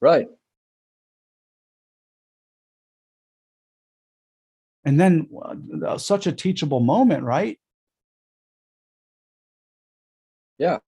[0.00, 0.26] Right.
[4.84, 5.28] and then
[5.86, 7.58] uh, such a teachable moment right
[10.58, 10.78] Yeah.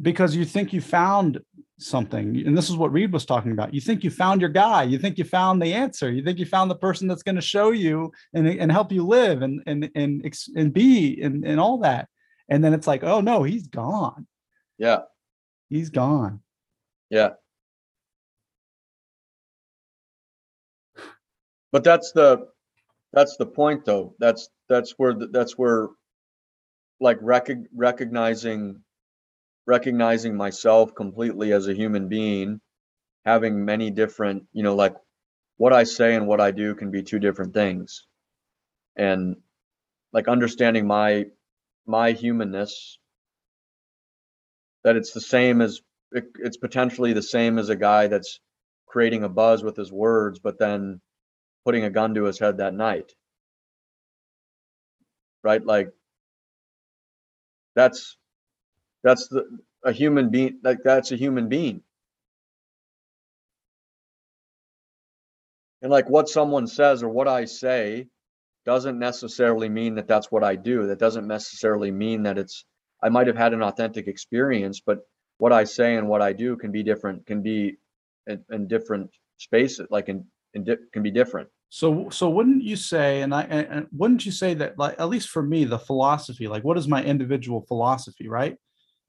[0.00, 1.40] because you think you found
[1.80, 2.46] something.
[2.46, 3.74] And this is what reed was talking about.
[3.74, 4.82] You think you found your guy.
[4.82, 6.10] You think you found the answer.
[6.10, 9.06] You think you found the person that's going to show you and, and help you
[9.06, 12.08] live and and and, and be and, and all that.
[12.48, 14.26] And then it's like oh no he's gone.
[14.78, 15.00] Yeah.
[15.68, 16.40] he's gone.
[17.10, 17.30] Yeah.
[21.72, 22.48] But that's the
[23.12, 24.14] that's the point though.
[24.18, 25.88] That's that's where the, that's where
[27.00, 28.82] like recog recognizing
[29.70, 32.60] recognizing myself completely as a human being,
[33.24, 34.96] having many different, you know, like
[35.58, 38.06] what I say and what I do can be two different things.
[38.96, 39.36] And
[40.12, 41.26] like understanding my
[41.86, 42.98] my humanness
[44.84, 45.80] that it's the same as
[46.12, 48.40] it, it's potentially the same as a guy that's
[48.86, 51.00] creating a buzz with his words but then
[51.64, 53.12] putting a gun to his head that night.
[55.44, 55.64] Right?
[55.64, 55.90] Like
[57.76, 58.16] that's
[59.02, 61.82] that's the a human being like that's a human being.
[65.82, 68.06] And like what someone says or what I say
[68.66, 70.86] doesn't necessarily mean that that's what I do.
[70.86, 72.64] That doesn't necessarily mean that it's
[73.02, 74.98] I might have had an authentic experience, but
[75.38, 77.78] what I say and what I do can be different, can be
[78.26, 81.48] in, in different spaces, like in, in di- can be different.
[81.70, 85.30] So, so wouldn't you say, and I, and, wouldn't you say that, like, at least
[85.30, 88.56] for me, the philosophy, like, what is my individual philosophy, right?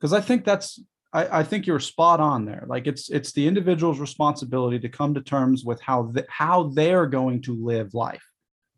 [0.02, 0.82] Because I think that's,
[1.14, 2.66] I, I think you're spot on there.
[2.68, 7.06] Like, it's, it's the individual's responsibility to come to terms with how, th- how they're
[7.06, 8.26] going to live life.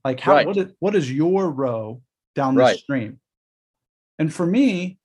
[0.04, 0.46] Like, how, Right.
[0.48, 2.02] what is, what is your row
[2.36, 2.78] down the Right.
[2.78, 3.22] stream?
[4.20, 4.98] And for me,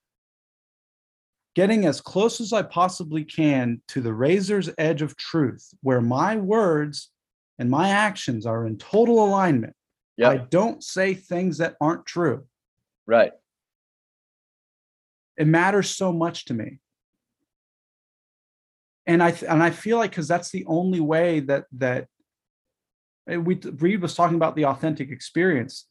[1.55, 6.37] getting as close as I possibly can to the razor's edge of truth, where my
[6.37, 7.11] words
[7.61, 9.75] and my actions are in total alignment.
[10.21, 12.45] I don't say things that aren't true.
[13.07, 13.33] right.
[15.39, 16.81] It matters so much to me.
[19.07, 22.09] And I and I feel like because that's the only way that that
[23.27, 25.87] we Reed was talking about the authentic experience.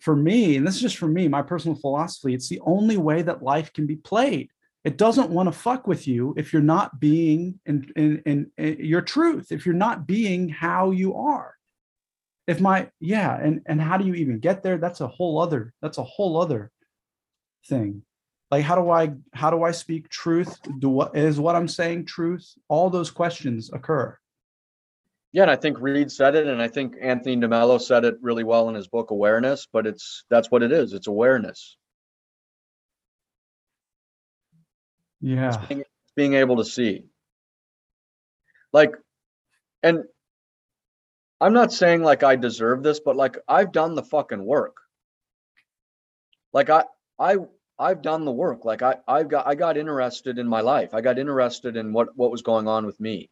[0.00, 3.22] For me, and this is just for me, my personal philosophy, it's the only way
[3.22, 4.50] that life can be played.
[4.84, 8.84] It doesn't want to fuck with you if you're not being in, in, in, in
[8.84, 11.54] your truth, if you're not being how you are.
[12.46, 14.76] If my yeah, and and how do you even get there?
[14.76, 16.70] That's a whole other that's a whole other
[17.66, 18.02] thing.
[18.50, 20.58] Like how do I how do I speak truth?
[20.78, 22.54] Do what is what I'm saying truth?
[22.68, 24.16] All those questions occur.
[25.32, 28.44] Yeah, and I think Reed said it, and I think Anthony DeMello said it really
[28.44, 30.92] well in his book Awareness, but it's that's what it is.
[30.92, 31.76] It's awareness.
[35.20, 35.64] Yeah.
[35.68, 35.84] being,
[36.14, 37.04] being able to see.
[38.72, 38.94] Like,
[39.82, 40.04] and
[41.40, 44.76] I'm not saying like I deserve this, but like I've done the fucking work.
[46.52, 46.84] Like I,
[47.18, 47.36] I,
[47.78, 48.64] I've done the work.
[48.64, 50.94] Like I, I've got, I got interested in my life.
[50.94, 53.30] I got interested in what, what was going on with me.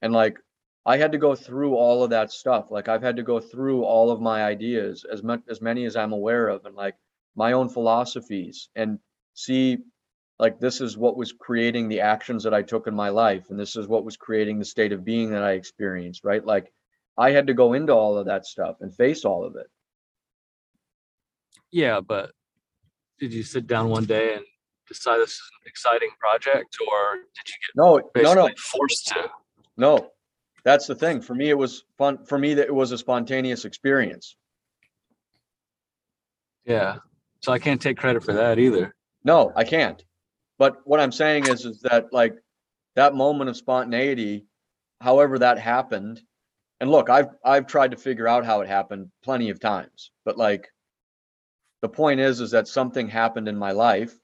[0.00, 0.38] And like,
[0.84, 2.70] I had to go through all of that stuff.
[2.70, 5.94] Like I've had to go through all of my ideas, as much as many as
[5.96, 6.96] I'm aware of, and like
[7.36, 8.98] my own philosophies, and
[9.34, 9.78] see
[10.42, 13.58] like this is what was creating the actions that I took in my life and
[13.58, 16.44] this is what was creating the state of being that I experienced, right?
[16.44, 16.72] Like
[17.16, 19.68] I had to go into all of that stuff and face all of it.
[21.70, 22.32] Yeah, but
[23.22, 24.44] did you sit down one day and
[24.88, 29.30] decide this is an exciting project, or did you get No, no, no, forced to?
[29.76, 30.10] no.
[30.64, 31.20] That's the thing.
[31.20, 32.24] For me, it was fun.
[32.24, 34.36] For me, that it was a spontaneous experience.
[36.64, 36.96] Yeah.
[37.42, 38.92] So I can't take credit for that either.
[39.24, 40.04] No, I can't.
[40.58, 42.34] But what I'm saying is, is that like
[42.96, 44.46] that moment of spontaneity,
[45.00, 46.20] however that happened,
[46.80, 50.36] and look, I've I've tried to figure out how it happened plenty of times, but
[50.36, 50.71] like
[51.82, 54.14] the point is, is that something happened in my life,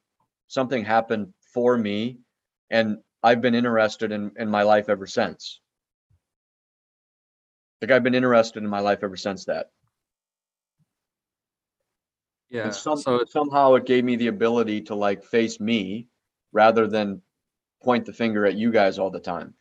[0.46, 2.20] something happened for me,
[2.70, 5.60] and I've been interested in in my life ever since.
[7.82, 9.70] Like I've been interested in my life ever since that.
[12.50, 12.64] Yeah.
[12.64, 16.08] And some, so somehow it gave me the ability to like face me
[16.52, 17.22] rather than
[17.82, 19.54] point the finger at you guys all the time.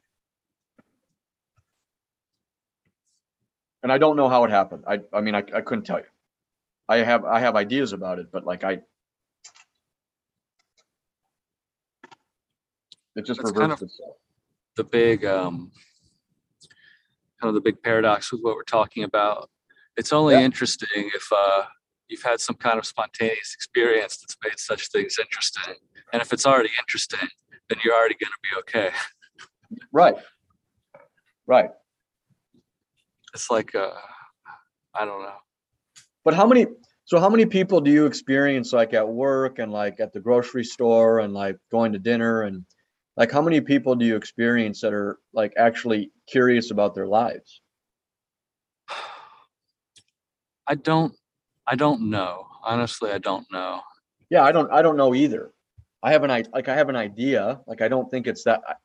[3.84, 4.86] And I don't know how it happened.
[4.88, 6.06] I, I mean, I, I couldn't tell you.
[6.90, 8.80] I have, I have ideas about it, but like I.
[13.16, 14.16] It just That's kind of- itself.
[14.76, 15.72] the big um
[17.42, 19.50] kind of the big paradox with what we're talking about.
[19.96, 20.42] It's only Yeah.
[20.42, 21.66] interesting if uh
[22.08, 25.76] you've had some kind of spontaneous experience that's made such things interesting.
[26.14, 27.28] And if it's already interesting,
[27.70, 28.92] then you're already gonna be okay.
[29.92, 30.16] Right.
[31.48, 31.72] Right.
[33.34, 33.94] It's like uh
[34.94, 35.38] I don't know.
[36.28, 36.66] But how many,
[37.06, 40.66] so how many people do you experience like at work and like at the grocery
[40.66, 42.66] store and like going to dinner and
[43.16, 47.62] like how many people do you experience that are like actually curious about their lives?
[50.68, 51.16] I don't
[51.66, 52.46] I don't know.
[52.62, 53.80] Honestly, I don't know.
[54.30, 55.54] Yeah, I don't, I don't know either.
[56.04, 58.62] I have an, i like, I have an idea, like, I don't think it's that.
[58.68, 58.76] I-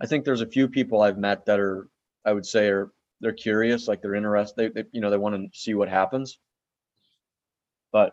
[0.00, 1.88] I think there's a few people I've met that are,
[2.24, 5.34] I would say are, they're curious, like they're interested, they, they, you know, they want
[5.34, 6.38] to see what happens.
[7.92, 8.12] But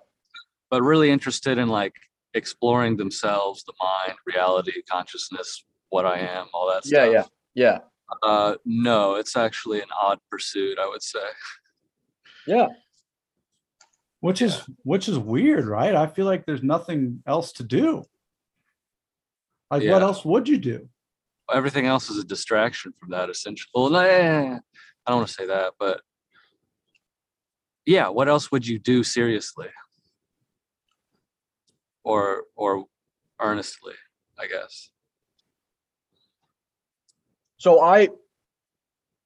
[0.70, 1.94] But really interested in like
[2.34, 7.30] exploring themselves, the mind, reality, consciousness, what I am, all that yeah, stuff.
[7.54, 7.78] yeah, yeah,
[8.24, 11.28] Uh no, it's actually an odd pursuit, I would say.
[12.46, 12.68] yeah.
[14.20, 15.94] Which is which is weird, right?
[15.96, 18.04] I feel like there's nothing else to do.
[19.70, 20.90] Like what else would you do?
[21.54, 24.60] everything else is a distraction from that essentially well no, I
[25.08, 26.02] don't want to say that but
[27.88, 29.70] yeah, what else would you do seriously?
[32.04, 32.86] Or or
[33.40, 33.96] earnestly,
[34.38, 34.90] I guess.
[37.58, 38.10] So I,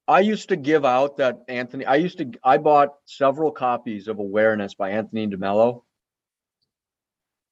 [0.08, 4.18] I used to give out that Anthony, I used to, I bought several copies of
[4.20, 5.82] Awareness by Anthony DeMello.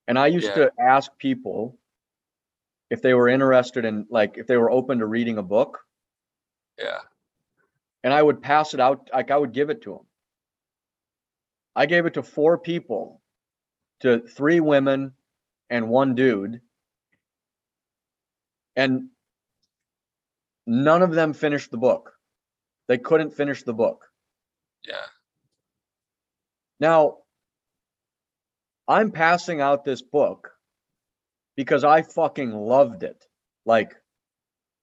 [0.09, 0.55] And I used Yeah.
[0.55, 1.79] to ask people
[2.89, 5.81] if they were interested in, like, if they were open to reading a book.
[6.79, 7.01] Yeah.
[8.03, 10.07] and I would pass it out, like I would give it to them.
[11.75, 13.21] I gave it to four people,
[14.01, 15.13] to three women
[15.69, 16.61] and one dude.
[18.77, 19.09] And
[20.67, 22.13] none of them finished the book.
[22.89, 24.07] They couldn't finish the book.
[24.87, 25.07] Yeah.
[26.81, 27.19] Now,
[28.89, 30.53] I'm passing out this book
[31.57, 33.25] because I fucking loved it.
[33.65, 33.95] Like,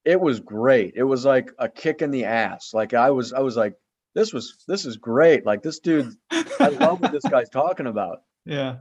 [0.05, 0.93] it was great.
[0.95, 2.73] It was like a kick in the ass.
[2.73, 3.73] Like I was, I was like,
[4.17, 5.45] this was, this is great.
[5.45, 8.23] Like this dude, I love what this guy's talking about.
[8.45, 8.77] Yeah.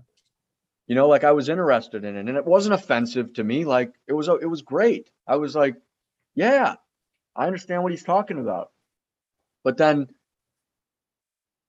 [0.86, 3.66] You know, like I was interested in it, and it wasn't offensive to me.
[3.66, 5.10] Like it was, it was great.
[5.28, 5.74] I was like,
[6.34, 6.76] yeah,
[7.36, 8.70] I understand what he's talking about.
[9.62, 10.06] But then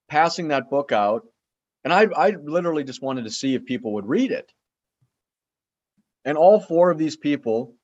[0.08, 1.24] passing that book out,
[1.84, 4.50] and I, I literally just wanted to see if people would read it.
[6.24, 7.76] And all four of these people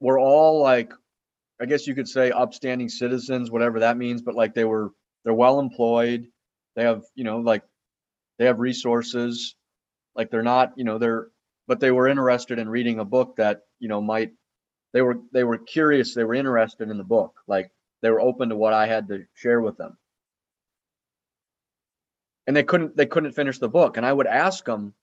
[0.00, 0.92] were all like,
[1.60, 4.90] I guess you could say upstanding citizens, whatever that means, but like they were,
[5.24, 6.26] they're well employed.
[6.74, 7.62] They have, you know, like
[8.38, 9.54] they have resources.
[10.14, 11.28] Like they're not, you know, they're,
[11.66, 14.32] but they were interested in reading a book that, you know, might,
[14.92, 16.14] they were, they were curious.
[16.14, 17.34] They were interested in the book.
[17.46, 17.70] Like
[18.02, 19.96] they were open to what I had to share with them.
[22.46, 23.96] And they couldn't, they couldn't finish the book.
[23.96, 24.94] And I would ask them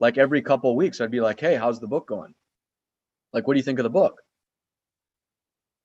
[0.00, 2.34] like every couple of weeks, I'd be like, Hey, how's the book going?
[3.32, 4.20] Like, what do you think of the book?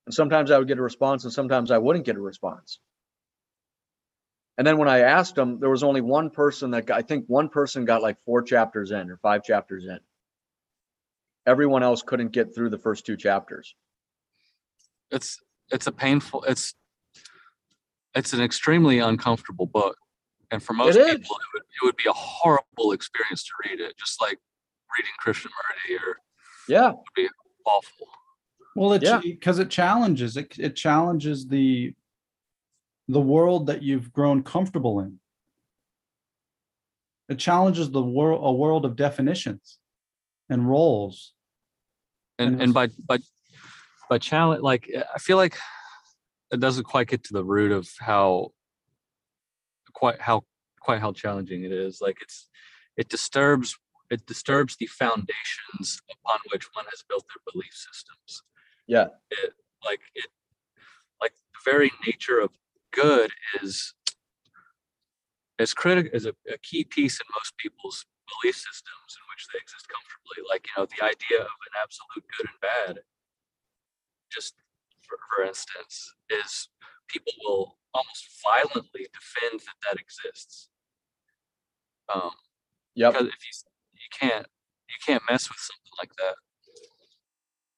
[0.08, 2.80] And sometimes I would get a response and sometimes I wouldn't get a response.
[4.58, 7.26] And then when I asked them, there was only one person that got, I think
[7.28, 10.00] one person got like four chapters in or five chapters in.
[11.46, 13.76] Everyone else couldn't get through the first two chapters.
[15.12, 15.40] It's
[15.72, 16.74] it's a painful it's
[18.16, 19.98] it's an extremely uncomfortable book.
[20.52, 23.82] And for most It people it would, it would be a horrible experience to read
[23.82, 24.40] it, just like
[24.98, 26.18] reading Christian Krishnamurti or
[26.70, 26.92] Yeah.
[26.92, 27.28] Would be
[27.66, 28.08] awful.
[28.78, 29.20] Well, it's Yeah.
[29.24, 30.58] because it challenges it.
[30.60, 31.96] It challenges the
[33.10, 35.20] the world that you've grown comfortable in.
[37.30, 39.80] It challenges the world a world of definitions
[40.50, 41.34] and roles.
[42.38, 43.18] and And and by by
[44.10, 44.84] by challenge like
[45.16, 45.58] i feel like
[46.52, 48.54] it doesn't quite get to the root of how
[49.94, 50.38] quite how
[50.86, 52.48] quite how challenging it is like it's
[52.96, 53.70] it disturbs
[54.16, 58.44] it disturbs the foundations upon which one has built their belief systems
[58.88, 59.08] Yeah.
[59.32, 59.54] it
[59.86, 60.28] like it
[61.22, 62.52] like the very nature of
[62.92, 63.32] good
[63.62, 63.94] is
[65.60, 68.06] is critical is a, a key piece in most people's
[68.42, 72.26] belief systems in which they exist comfortably like you know the idea of an absolute
[72.38, 73.04] good and bad
[74.32, 74.56] just
[75.02, 76.70] for, for instance is
[77.08, 80.70] people will almost violently defend that that exists
[82.14, 82.32] um
[82.96, 83.14] Yep.
[83.14, 83.54] because if you
[83.94, 84.48] you can't
[84.90, 86.36] you can't mess with something like that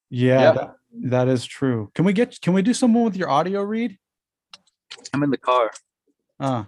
[0.10, 0.52] Yeah.
[0.52, 1.92] That, that is true.
[1.94, 3.98] Can we get can we do someone with your audio read?
[5.14, 5.72] i'm in the car
[6.40, 6.64] Uh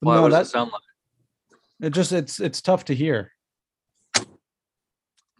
[0.00, 0.82] why no, what does that it sound like
[1.80, 3.32] it just it's it's tough to hear.
[4.16, 4.26] let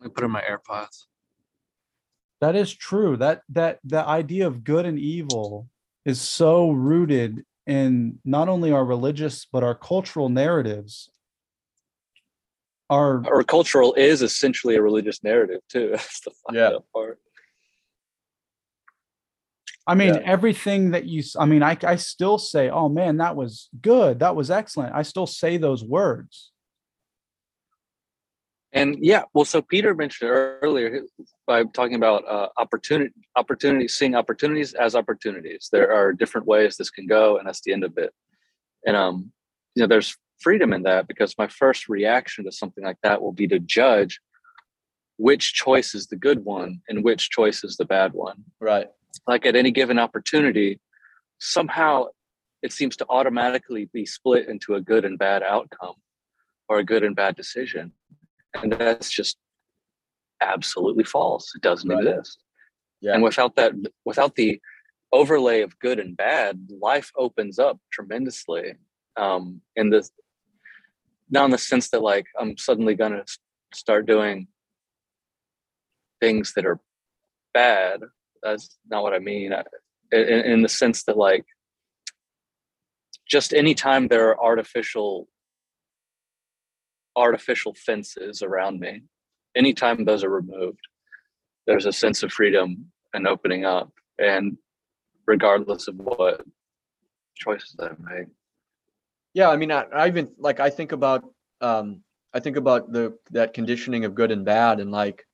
[0.03, 1.05] me put in my airpods
[2.41, 3.17] That is true.
[3.17, 5.69] That that the idea of good and evil
[6.05, 11.11] is so rooted in not only our religious but our cultural narratives.
[12.89, 16.79] Our or cultural is essentially a religious narrative too that's the Yeah.
[16.95, 17.19] part
[19.89, 20.23] I mean, Yeah.
[20.25, 24.19] everything that you, I mean, I, I still say, oh man, that was good.
[24.19, 24.93] That was excellent.
[24.95, 26.51] I still say those words.
[28.73, 31.03] And yeah, well, so Peter mentioned earlier
[31.47, 35.69] by talking about uh, opportunity, opportunities, seeing opportunities as opportunities.
[35.71, 38.13] There are different ways this can go, and that's the end of it.
[38.85, 39.33] And um,
[39.77, 43.33] you know, there's freedom in that because my first reaction to something like that will
[43.33, 44.21] be to judge
[45.19, 48.45] which choice is the good one and which choice is the bad one.
[48.61, 48.89] Right.
[49.27, 50.79] Like at any given opportunity,
[51.39, 52.07] somehow
[52.63, 55.95] it seems to automatically be split into a good and bad outcome
[56.69, 57.93] or a good and bad decision.
[58.55, 59.39] And that's just
[60.41, 61.55] absolutely false.
[61.55, 62.07] It doesn't Right.
[62.07, 62.39] exist.
[63.01, 63.15] Yeah.
[63.15, 63.73] And without that,
[64.05, 64.61] without the
[65.13, 68.75] overlay of good and bad, life opens up tremendously.
[69.17, 70.07] Um, in the
[71.31, 73.25] not in the sense that like I'm suddenly gonna
[73.75, 74.49] start doing
[76.21, 76.81] things that are
[77.53, 78.01] bad.
[78.43, 79.53] That's not what I mean.
[79.53, 79.63] I,
[80.13, 81.45] in, in the sense that like
[83.29, 85.29] just anytime there are artificial
[87.17, 89.03] artificial fences around me
[89.57, 90.81] anytime those are removed
[91.67, 94.57] there's a sense of freedom and opening up and
[95.27, 96.43] regardless of what
[97.37, 98.29] choices i make
[99.37, 101.23] Yeah, I mean, I, I even like I think about
[101.61, 102.01] um
[102.33, 105.27] I think about the that conditioning of good and bad and like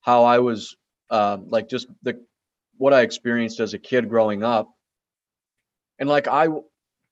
[0.00, 0.74] how I was
[1.10, 2.20] um like just the
[2.76, 4.68] what I experienced as a kid growing up.
[6.00, 6.48] And like I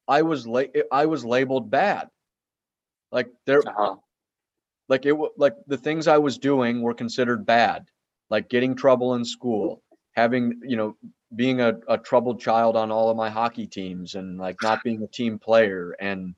[0.08, 2.08] I was la- I was labeled bad.
[3.12, 3.94] Like there uh-huh.
[4.88, 7.86] like it like the things I was doing were considered bad.
[8.28, 9.84] Like getting trouble in school,
[10.16, 10.96] having, you know,
[11.36, 15.02] being a, a troubled child on all of my hockey teams and like not being
[15.02, 16.34] a team player and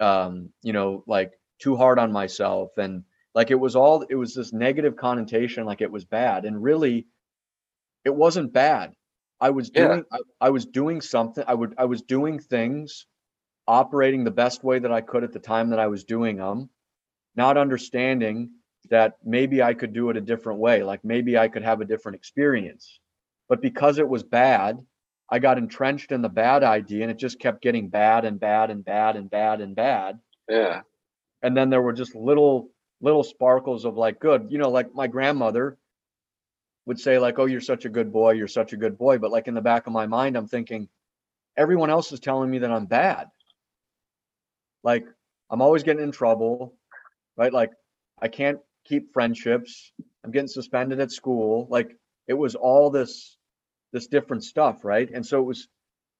[0.00, 3.04] um, you know, like too hard on myself and
[3.34, 7.06] like it was all it was this negative connotation like it was bad and really
[8.04, 8.94] it wasn't bad.
[9.40, 9.98] I was Yeah.
[9.98, 13.06] doing I, I was doing something I would I was doing things
[13.66, 16.70] operating the best way that I could at the time that I was doing them,
[17.36, 18.50] not understanding
[18.90, 21.86] that maybe I could do it a different way, like maybe I could have a
[21.86, 23.00] different experience.
[23.48, 24.78] But because it was bad,
[25.30, 28.70] I got entrenched in the bad idea and it just kept getting bad and bad
[28.70, 30.18] and bad and bad and bad.
[30.48, 30.82] yeah
[31.42, 32.70] And then there were just little
[33.00, 35.76] little sparkles of like good, you know, like my grandmother
[36.86, 39.30] would say like, "Oh, you're such a good boy, you're such a good boy." But
[39.30, 40.88] like in the back of my mind, I'm thinking
[41.56, 43.28] everyone else is telling me that I'm bad.
[44.82, 45.06] Like
[45.50, 46.74] I'm always getting in trouble,
[47.36, 47.52] right?
[47.52, 47.72] Like
[48.20, 49.92] I can't keep friendships.
[50.24, 51.66] I'm getting suspended at school.
[51.70, 51.96] Like
[52.28, 53.36] it was all this
[53.92, 55.08] this different stuff, right?
[55.10, 55.68] And so it was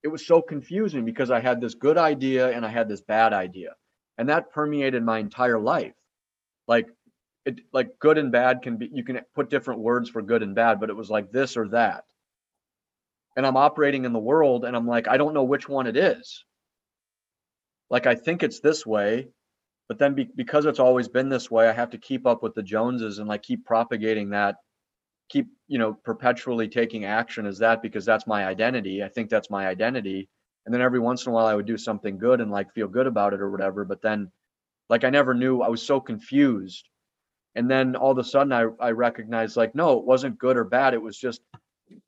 [0.03, 3.33] it was so confusing because I had this good idea and I had this bad
[3.33, 3.75] idea.
[4.19, 5.95] And that permeated my entire life.
[6.69, 6.89] Like
[7.45, 10.55] it like good and bad can be you can put different words for good and
[10.55, 12.05] bad, but it was like this or that.
[13.37, 15.97] And I'm operating in the world and I'm like, I don't know which one it
[15.97, 16.45] is.
[17.91, 19.29] Like I think it's this way,
[19.89, 22.55] but then be, because it's always been this way, I have to keep up with
[22.55, 24.57] the Joneses and like keep propagating that,
[25.29, 29.03] keep, you know, perpetually taking action as that because that's my identity.
[29.03, 30.29] I think that's my identity.
[30.67, 32.89] And then every once in a while I would do something good and like feel
[32.89, 33.85] good about it or whatever.
[33.85, 34.31] But then
[34.89, 36.89] like I never knew, I was so confused.
[37.55, 40.65] And then all of a sudden I, I recognized like, no, it wasn't good or
[40.65, 40.95] bad.
[40.95, 41.41] It was just,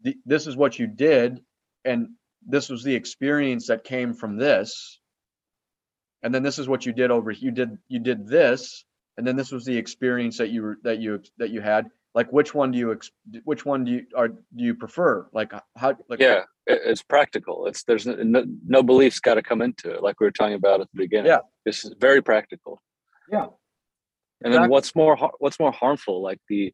[0.05, 1.41] th- this is what you did.
[1.85, 2.11] And
[2.47, 5.01] this was the experience that came from this
[6.23, 8.85] and then this is what you did over you did you did this
[9.17, 11.87] and then this was the experience that you were that you that you had
[12.17, 13.11] like which one do you ex-
[13.45, 15.29] which one do you are do you prefer?
[15.33, 17.67] Like how like yeah it's practical.
[17.67, 20.55] It's there's no, no, no beliefs got to come into it like we were talking
[20.55, 21.27] about at the beginning.
[21.27, 21.41] Yeah.
[21.67, 22.83] this is very practical.
[23.31, 23.49] Yeah.
[24.43, 26.73] and then what's more what's more harmful like the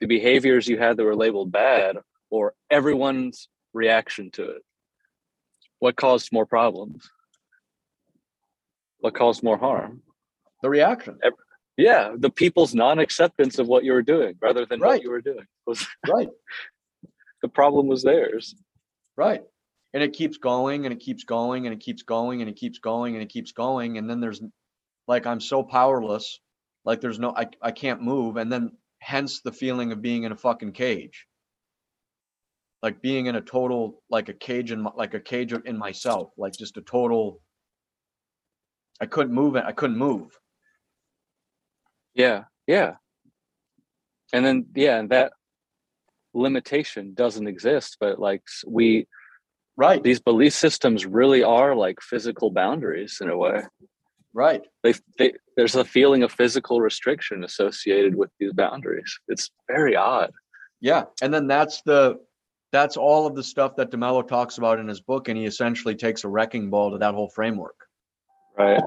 [0.00, 1.96] the behaviors you had that were labeled bad
[2.30, 4.62] or everyone's reaction to it?
[5.78, 7.10] What caused more problems?
[8.98, 10.02] What caused more harm?
[10.62, 11.18] The reaction
[11.76, 14.94] yeah the people's non-acceptance of what you were doing rather than Right.
[14.94, 16.28] what you were doing was right.
[17.42, 18.54] the problem was theirs.
[19.16, 19.42] Right.
[19.94, 22.78] And it keeps going and it keeps going and it keeps going and it keeps
[22.78, 24.40] going and it keeps going and then there's
[25.08, 26.40] like i'm so powerless
[26.84, 30.32] like there's no i, I can't move and then hence the feeling of being in
[30.32, 31.26] a fucking cage.
[32.82, 36.30] Like being in a total like a cage in my, like a cage in myself
[36.38, 37.40] like just a total
[39.00, 40.36] i couldn't move it i couldn't move
[42.14, 42.94] Yeah, yeah.
[44.32, 45.32] And then yeah, and that
[46.34, 49.06] limitation doesn't exist, but like we
[49.76, 53.62] right these belief systems really are like physical boundaries in a way.
[54.34, 59.18] right They, they there's a feeling of physical restriction associated with these boundaries.
[59.28, 60.30] It's very odd.
[60.80, 62.18] yeah and then that's the
[62.70, 65.94] that's all of the stuff that demello talks about in his book and he essentially
[65.94, 67.76] takes a wrecking ball to that whole framework
[68.58, 68.82] Right.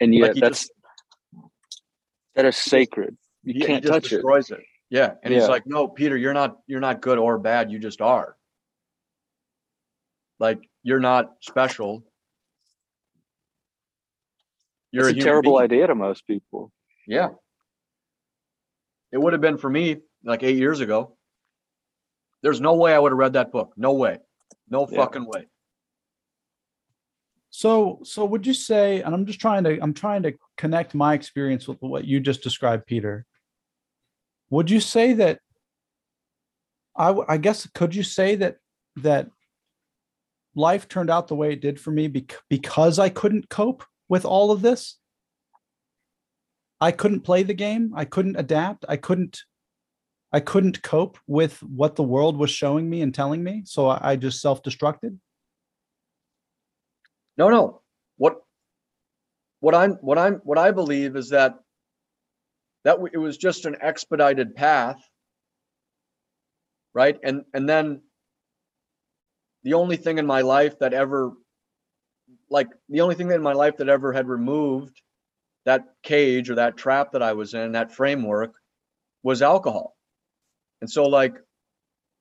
[0.00, 0.68] And yet he that's
[2.36, 3.16] that is sacred.
[3.42, 4.16] You can't touch it.
[4.16, 4.60] destroys it.
[4.90, 6.58] Yeah, and he's like, "No, Peter, you're not.
[6.68, 7.72] You're not good or bad.
[7.72, 8.36] You just are.
[10.38, 12.04] Like you're not special.
[14.92, 16.70] You're It's a human terrible being." idea to most people.
[17.06, 17.30] Yeah,
[19.12, 21.16] it would have been for me like eight years ago.
[22.42, 23.72] There's no way I would have read that book.
[23.76, 24.18] No way.
[24.68, 24.98] No Yeah.
[24.98, 25.46] fucking way.
[27.56, 31.14] So, so would you say, and I'm just trying to, I'm trying to connect my
[31.14, 33.24] experience with what you just described, Peter.
[34.50, 35.40] Would you say that?
[36.94, 38.58] I, I guess could you say that
[38.96, 39.30] that
[40.54, 44.26] life turned out the way it did for me bec- because I couldn't cope with
[44.26, 44.98] all of this?
[46.78, 47.94] I couldn't play the game.
[47.96, 48.84] I couldn't adapt.
[48.86, 49.44] I couldn't.
[50.30, 53.62] I couldn't cope with what the world was showing me and telling me.
[53.64, 55.18] So I, I just self-destructed.
[57.38, 57.82] No, no.
[58.16, 58.36] what
[59.60, 61.54] what I'm what I'm what I believe is that
[62.84, 64.98] that it was just an expedited path,
[66.94, 67.18] right?
[67.22, 68.02] And and then
[69.64, 71.32] the only thing in my life that ever
[72.50, 75.02] like the only thing in my life that ever had removed
[75.64, 78.52] that cage or that trap that I was in, that framework
[79.24, 79.96] was alcohol.
[80.80, 81.34] And so like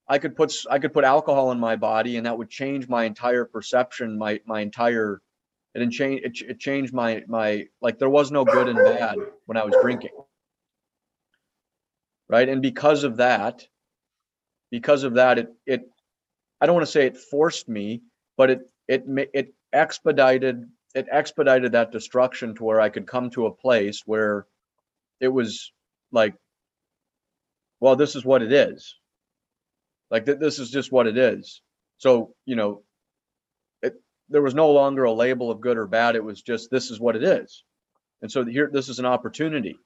[0.08, 3.06] I could put I could put alcohol in my body and that would change my
[3.06, 5.22] entire perception, my my entire
[5.74, 9.18] it didn't change it, it changed my my like there was no good and bad
[9.46, 10.12] when I was drinking.
[12.30, 12.48] Right?
[12.48, 13.68] And because of that,
[14.72, 15.90] because of that it it
[16.62, 18.02] I don't want to say it forced me,
[18.38, 19.04] but it it
[19.34, 24.46] it expedited it expedited that destruction to where I could come to a place where
[25.20, 25.72] it was
[26.12, 26.36] like
[27.80, 28.96] well this is what it is
[30.12, 31.62] like th- this is just what it is.
[31.98, 32.84] So you know
[33.84, 33.96] it
[34.30, 36.16] there was no longer a label of good or bad.
[36.18, 37.64] It was just this is what it is.
[38.22, 39.78] And so here this is an opportunity.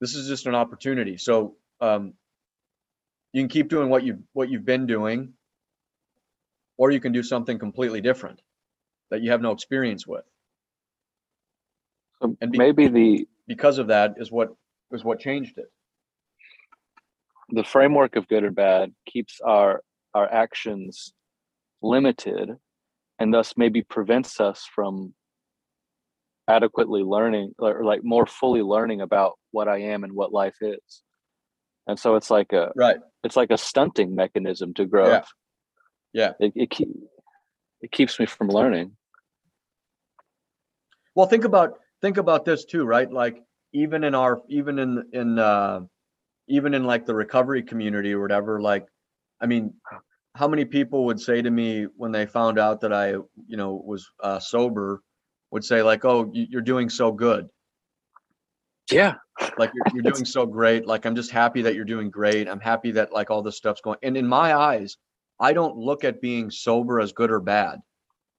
[0.00, 1.18] This is just an opportunity.
[1.18, 2.14] So um
[3.32, 5.34] you can keep doing what you what you've been doing
[6.78, 8.40] or you can do something completely different
[9.10, 10.24] that you have no experience with.
[12.22, 14.50] So And be- maybe the because of that is what
[14.92, 15.70] is what changed it
[17.52, 19.82] the framework of good or bad keeps our
[20.14, 21.12] our actions
[21.82, 22.50] limited
[23.18, 25.14] and thus maybe prevents us from
[26.48, 31.02] adequately learning or like more fully learning about what I am and what life is.
[31.86, 35.26] And so it's like a right it's like a stunting mechanism to growth.
[36.12, 36.32] Yeah.
[36.40, 36.88] It it, keep,
[37.80, 38.96] it keeps me from learning.
[41.14, 43.10] Well, think about think about this too, right?
[43.10, 43.42] Like
[43.72, 45.80] even in our even in in uh
[46.52, 48.86] even in like the recovery community or whatever, like
[49.40, 49.72] I mean,
[50.34, 53.12] how many people would say to me when they found out that I,
[53.46, 55.02] you know, was uh sober
[55.50, 57.48] would say like, "Oh, you- you're doing so good.
[58.90, 59.14] Yeah.
[59.56, 60.86] Like you're, you're doing so great.
[60.86, 62.48] Like I'm just happy that you're doing great.
[62.48, 64.98] I'm happy that like all this stuff's going." And in my eyes,
[65.40, 67.80] I don't look at being sober as good or bad.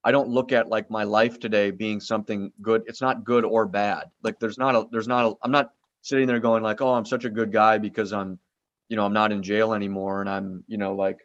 [0.04, 2.82] I don't look at like my life today being something good.
[2.86, 4.04] It's not good or bad.
[4.22, 5.70] Like there's not a there's not a I'm not
[6.04, 8.40] sitting there going like, "Oh, I'm such a good guy because I'm,
[8.90, 11.18] you know, I'm not in jail anymore and I'm, you know, like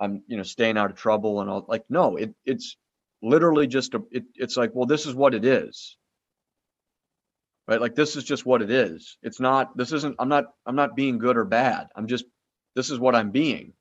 [0.00, 2.76] I'm, you know, staying out of trouble and all." Like no, it it's
[3.22, 5.98] literally just a it, it's like, "Well, this is what it is."
[7.68, 7.80] Right?
[7.80, 9.18] Like this is just what it is.
[9.22, 11.88] It's not this isn't I'm not I'm not being good or bad.
[11.96, 12.26] I'm just
[12.76, 13.74] this is what I'm being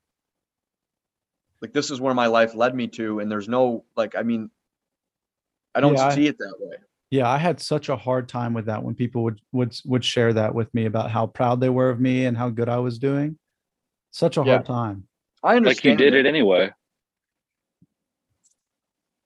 [1.61, 4.49] like this is where my life led me to and there's no like i mean
[5.75, 6.77] i don't Yeah, I- see it that way
[7.11, 10.33] Yeah, I had such a hard time with that when people would would would share
[10.33, 12.97] that with me about how proud they were of me and how good I was
[12.99, 13.37] doing.
[14.11, 14.53] Such a Yeah.
[14.55, 15.07] hard time.
[15.43, 15.99] i understand.
[15.99, 16.71] Like you did it anyway.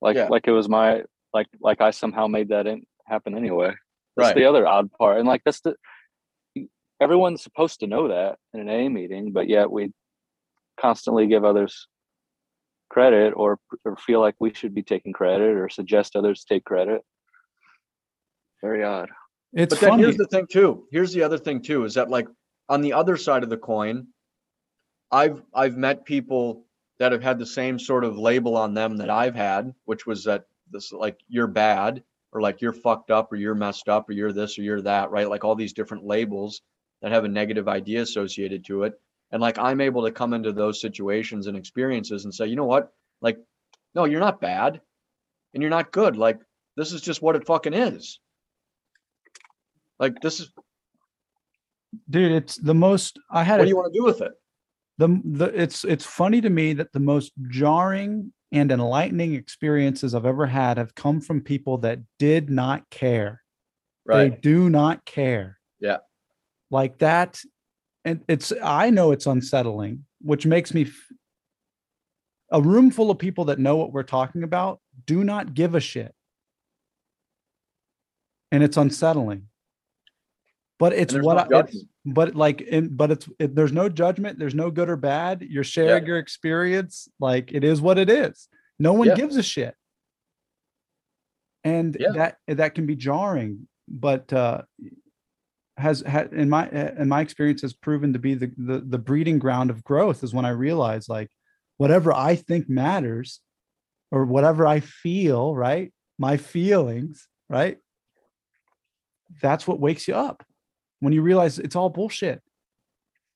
[0.01, 0.27] Like Yeah.
[0.27, 1.03] like it was my
[1.33, 3.73] like like I somehow made that in, happen anyway.
[4.17, 5.17] That's right the other odd part.
[5.19, 5.75] And like that's the
[6.99, 9.93] everyone's supposed to know that in an A meeting, but yet we
[10.79, 11.87] constantly give others
[12.89, 17.01] credit or, or feel like we should be taking credit or suggest others take credit.
[18.61, 19.09] Very odd.
[19.53, 20.03] It's but then funny.
[20.03, 20.85] here's the thing too.
[20.91, 22.27] Here's the other thing too is that like
[22.67, 24.07] on the other side of the coin
[25.11, 26.65] i've i've met people
[26.99, 30.25] that have had the same sort of label on them that i've had which was
[30.25, 34.13] that this like you're bad or like you're fucked up or you're messed up or
[34.13, 35.29] you're this or you're that right?
[35.29, 36.61] Like all these different labels
[37.01, 38.93] that have a negative idea associated to it.
[39.31, 42.65] And like i'm able to come into those situations and experiences and say you know
[42.65, 42.91] what?
[43.21, 43.37] Like
[43.95, 44.81] no you're not bad
[45.53, 46.17] and you're not good.
[46.17, 46.39] Like
[46.75, 48.19] this is just what it fucking is
[49.99, 50.51] like this is
[52.09, 54.31] dude it's the most i had what a- do you want to do with it?
[54.97, 60.25] The, the it's it's funny to me that the most jarring and enlightening experiences i've
[60.25, 63.41] ever had have come from people that did not care.
[64.05, 64.31] Right.
[64.31, 65.57] they do not care.
[65.79, 65.97] Yeah.
[66.69, 67.39] like that
[68.03, 70.93] and it's i know it's unsettling which makes me f-
[72.51, 75.79] a room full of people that know what we're talking about do not give a
[75.79, 76.13] shit.
[78.51, 79.47] And it's unsettling
[80.79, 84.39] but it's what no I, it's, but like in, but it's it, there's no judgment
[84.39, 85.41] there's no good or bad.
[85.41, 88.47] You're sharing your experience like it is what it is.
[88.79, 89.15] No one Yeah.
[89.15, 89.75] gives a shit.
[91.65, 92.11] And Yeah.
[92.13, 94.61] that that can be jarring but uh
[95.77, 99.39] has had in my in my experience has proven to be the, the the breeding
[99.39, 101.29] ground of growth is when i realize like
[101.77, 103.39] whatever i think matters
[104.11, 105.91] or whatever i feel right?
[106.17, 107.77] My feelings right?
[109.41, 110.43] That's what wakes you up
[110.99, 112.41] when you realize it's all bullshit.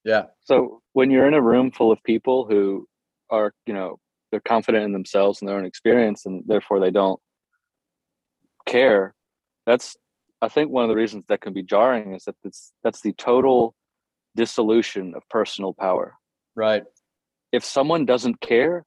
[0.03, 0.23] Yeah.
[0.43, 2.87] So when you're in a room full of people who
[3.29, 3.99] are, you know,
[4.31, 7.19] they're confident in themselves and their own experience, and therefore they don't
[8.65, 9.13] care
[9.65, 9.97] that's
[10.41, 13.11] i think one of the reasons that can be jarring is that that's that's the
[13.13, 13.75] total
[14.37, 16.15] dissolution of personal power.
[16.55, 16.83] Right.
[17.51, 18.85] if someone doesn't care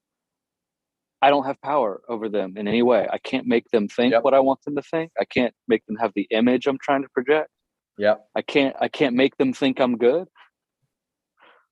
[1.20, 3.06] i don't have power over them in any way.
[3.12, 4.24] I can't make them think Yep.
[4.24, 5.12] what i want them to think.
[5.20, 7.50] I can't make them have the image i'm trying to project
[7.99, 8.26] Yep.
[8.34, 10.28] i can't i can't make them think i'm good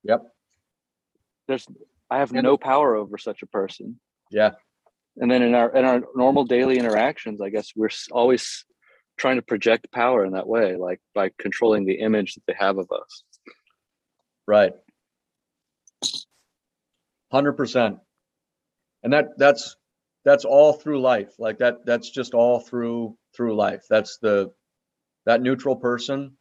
[0.05, 0.23] Yep.
[1.49, 1.67] there's
[2.11, 3.99] i have no power over such a person
[4.31, 4.53] Yeah.
[5.17, 8.65] and then in our in our normal daily interactions i guess we're always
[9.17, 12.79] trying to project power in that way like by controlling the image that they have
[12.79, 13.23] of us
[14.47, 14.73] Right.
[17.33, 17.99] Hundred percent.
[19.03, 19.77] And that that's
[20.25, 21.33] that's all through life.
[21.39, 23.85] Like that that's just all through through life.
[23.89, 24.53] That's the
[25.27, 26.37] that neutral person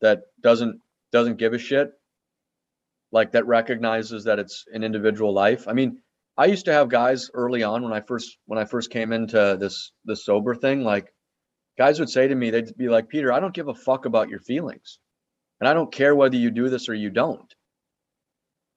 [0.00, 0.80] that doesn't
[1.12, 1.90] doesn't give a shit.
[3.10, 5.66] Like that recognizes that it's an individual life.
[5.66, 6.02] I mean,
[6.36, 9.56] I used to have guys early on when I first when I first came into
[9.58, 11.12] this this sober thing, like
[11.78, 14.28] guys would say to me, they'd be like, Peter, I don't give a fuck about
[14.28, 14.98] your feelings.
[15.60, 17.52] And I don't care whether you do this or you don't.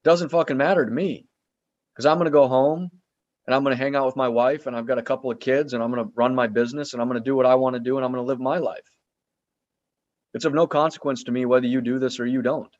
[0.03, 1.27] Doesn't fucking matter to me.
[1.93, 2.89] Because I'm going to go home
[3.45, 5.39] and I'm going to hang out with my wife and I've got a couple of
[5.39, 7.55] kids and I'm going to run my business and I'm going to do what I
[7.55, 8.87] want to do and I'm going to live my life.
[10.33, 12.73] It's of no consequence to me whether you do this or you don't.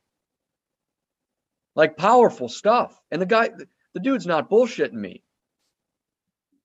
[1.74, 2.98] Like powerful stuff.
[3.10, 3.50] And the guy,
[3.94, 5.22] the dude's not bullshitting me.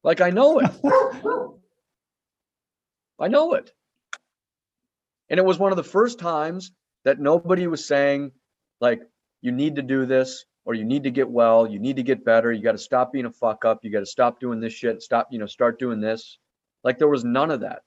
[0.04, 0.72] Like I know it.
[3.20, 3.72] I know it.
[5.30, 6.72] And it was one of the first times
[7.04, 8.32] that nobody was saying,
[8.80, 9.02] like,
[9.42, 12.26] you need to do this or you need to get well, you need to get
[12.26, 14.74] better, you got to stop being a fuck up, you got to stop doing this
[14.74, 16.38] shit, stop, you know, start doing this.
[16.84, 17.84] Like, there was none of that.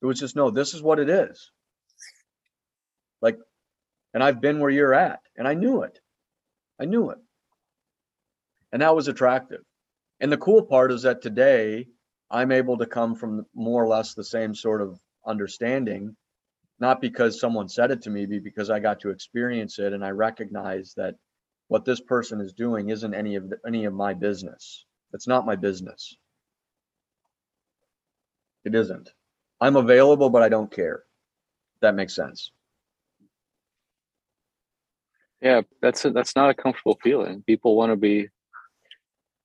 [0.00, 1.50] It was just, no, this is what it is.
[3.20, 3.38] Like,
[4.14, 5.98] and I've been where you're at, and I knew it.
[6.80, 7.18] I knew it.
[8.72, 9.62] And that was attractive.
[10.20, 11.86] And the cool part is that today
[12.30, 16.16] I'm able to come from more or less the same sort of understanding,
[16.78, 20.04] not because someone said it to me, but because I got to experience it and
[20.04, 21.14] I recognize that
[21.68, 24.84] what this person is doing isn't any of the, any of my business.
[25.12, 26.16] It's not my business.
[28.64, 29.10] It isn't.
[29.60, 31.02] I'm available, but I don't care.
[31.80, 32.52] That makes sense.
[35.40, 38.28] yeah that's a, that's not a comfortable feeling people want to be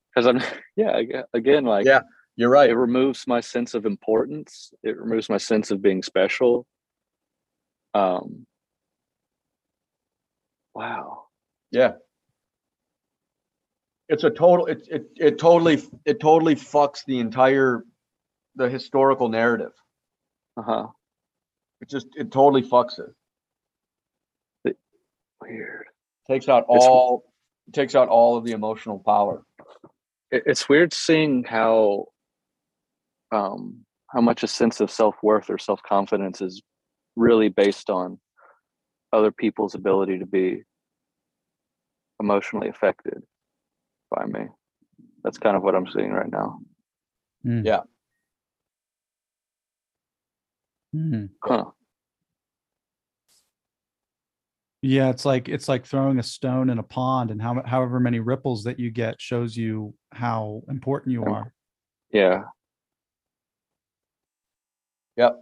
[0.10, 0.42] because i'm
[0.76, 1.00] yeah
[1.34, 2.02] again like Yeah,
[2.36, 2.70] You're right.
[2.70, 6.66] it removes my sense of importance it removes my sense of being special
[7.94, 8.48] um
[10.74, 11.26] wow
[11.72, 11.94] Yeah.
[14.10, 17.84] It's a total, it, it, it totally, it totally fucks the entire,
[18.56, 19.72] the historical narrative.
[20.58, 20.88] Uh-huh.
[21.82, 24.78] It just, it totally fucks it.
[25.42, 25.86] weird.
[26.30, 27.26] Takes out It's- all,
[27.74, 29.44] takes out all of the emotional power.
[30.32, 32.06] it, it's weird seeing how
[33.32, 36.62] um how much a sense of self-worth or self-confidence is
[37.16, 38.20] really based on
[39.12, 40.62] other people's ability to be
[42.22, 43.24] emotionally affected
[44.12, 44.46] by me.
[45.24, 46.60] That's kind of what i'm seeing right now
[50.94, 51.26] Hmm.
[51.44, 51.66] huh
[54.84, 58.20] Yeah, it's like it's like throwing a stone in a pond, and how however many
[58.20, 61.52] ripples that you get shows you how important you are.
[62.12, 62.44] yeah
[65.18, 65.36] Yep.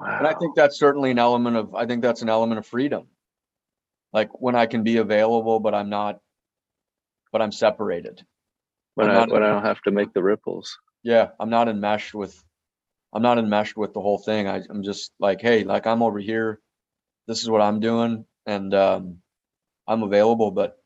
[0.00, 0.18] wow.
[0.18, 3.06] And I think that's certainly an element of, I think that's an element of freedom.
[4.12, 6.18] Like when I can be available, but I'm not,
[7.32, 8.24] but I'm separated.
[8.94, 10.76] when I'm I not- when I don't have to make the ripples.
[11.06, 12.42] Yeah, I'm not enmeshed with,
[13.12, 14.48] I'm not enmeshed with the whole thing.
[14.48, 16.60] I, I'm just like, hey, like I'm over here.
[17.28, 19.18] This is what I'm doing, and um,
[19.86, 20.50] I'm available.
[20.50, 20.76] But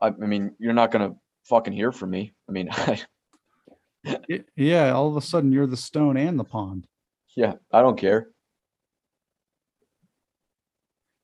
[0.00, 1.14] I, I mean, you're not gonna
[1.44, 2.32] fucking hear from me.
[2.48, 3.02] I mean, I,
[4.56, 6.86] Yeah, all of a sudden you're the stone and the pond,
[7.36, 8.28] yeah, I don't care.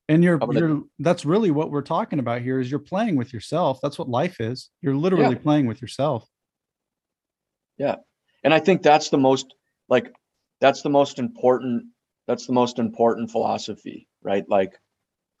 [0.09, 2.59] and you're gonna- you're that's really what we're talking about here.
[2.59, 3.79] Is you're playing with yourself.
[3.81, 4.69] That's what life is.
[4.83, 6.27] You're literally playing with yourself.
[8.43, 9.53] And I think that's the most,
[9.89, 10.13] like,
[10.59, 11.85] that's the most important.
[12.27, 14.47] That's the most important philosophy, right?
[14.47, 14.79] Like,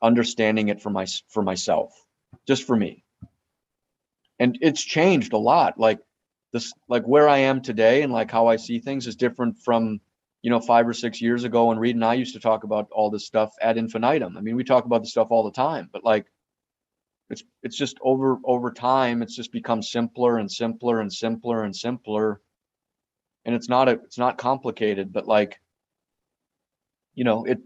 [0.01, 1.93] understanding it for my for myself,
[2.47, 3.03] just for me.
[4.39, 5.79] And it's changed a lot.
[5.79, 5.99] Like
[6.53, 10.01] this, like where I am today, and like how I see things is different from,
[10.41, 12.87] you know, five or six years ago when Reed and I used to talk about
[12.91, 14.37] all this stuff ad infinitum.
[14.37, 16.25] I mean, we talk about this stuff all the time, but like,
[17.29, 21.75] it's it's just over over time, it's just become simpler and simpler and simpler and
[21.75, 22.41] simpler
[23.45, 25.59] and it's not a it's not complicated but like
[27.15, 27.59] you know it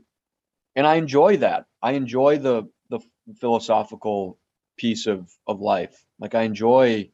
[0.75, 2.99] and i enjoy that i enjoy the the
[3.39, 4.37] philosophical
[4.77, 7.09] piece of of life like i enjoy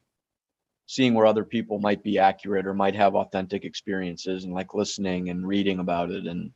[0.87, 5.29] seeing where other people might be accurate or might have authentic experiences and like listening
[5.29, 6.51] and reading about it and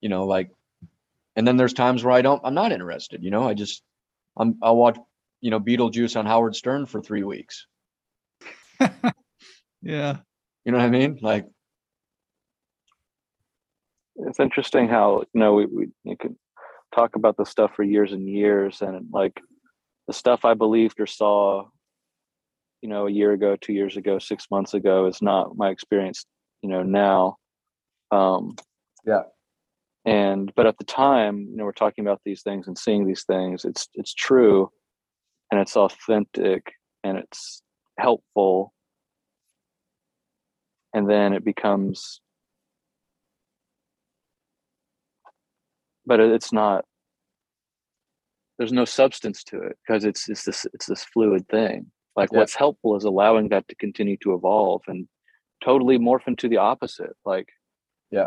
[0.00, 0.50] you know like
[1.36, 3.82] and then there's times where I don't I'm not interested, you know, I just
[4.36, 4.98] I'm I'll watch,
[5.40, 7.66] you know, Beetlejuice on Howard Stern for 3 weeks.
[9.82, 10.18] Yeah.
[10.64, 11.18] You know what I mean?
[11.22, 11.46] Like
[14.26, 16.36] it's interesting how you know we, we you could
[16.94, 19.40] talk about the stuff for years and years and like
[20.06, 21.64] the stuff i believed or saw
[22.82, 26.26] you know a year ago two years ago six months ago is not my experience
[26.62, 27.36] you know now
[28.10, 28.56] um
[29.06, 29.22] Yeah.
[30.04, 33.24] and but at the time you know we're talking about these things and seeing these
[33.24, 34.70] things it's it's true
[35.50, 36.72] and it's authentic
[37.04, 37.62] and it's
[37.98, 38.72] helpful
[40.92, 42.20] and then it becomes
[46.06, 46.84] but it's not
[48.58, 51.86] there's no substance to it because it's it's this it's this fluid thing
[52.16, 52.38] like Yeah.
[52.40, 55.08] what's helpful is allowing that to continue to evolve and
[55.62, 57.48] totally morph into the opposite like
[58.10, 58.26] yeah.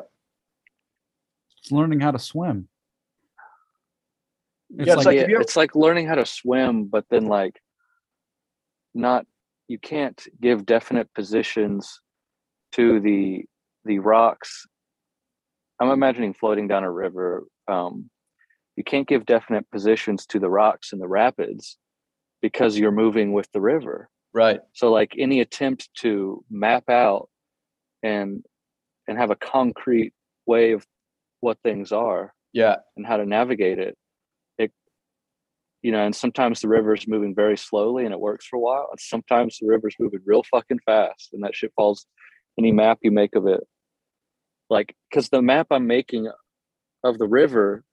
[1.59, 2.69] It's learning how to swim.
[4.77, 7.25] It's Yeah, it's like, like, yeah, ever- it's like learning how to swim but then
[7.27, 7.59] like
[8.93, 9.25] not
[9.67, 11.99] you can't give definite positions
[12.73, 13.45] to the
[13.85, 14.65] the rocks
[15.79, 18.09] i'm imagining floating down a river um
[18.75, 21.77] you can't give definite positions to the rocks in the rapids
[22.41, 24.59] because you're moving with the river right.
[24.73, 27.29] so like any attempt to map out
[28.01, 28.43] and
[29.07, 30.13] and have a concrete
[30.45, 30.85] way of
[31.41, 32.77] what things are Yeah.
[32.97, 33.95] and how to navigate it
[34.57, 34.71] it
[35.81, 38.87] you know and sometimes the river's moving very slowly and it works for a while
[38.91, 42.05] and sometimes the river's moving real fucking fast and that shit falls
[42.57, 43.61] any map you make of it
[44.69, 46.29] like because the map i'm making
[47.03, 47.83] of the river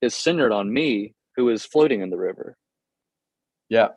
[0.00, 2.56] is centered on me who is floating in the river
[3.68, 3.88] Yeah.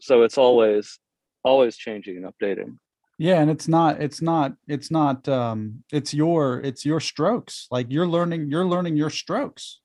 [0.00, 0.98] so it's always
[1.44, 2.78] always changing and updating
[3.20, 7.66] yeah, and it's not, it's not, it's not, um, it's your, it's your strokes.
[7.68, 9.80] Like you're learning, you're learning your strokes.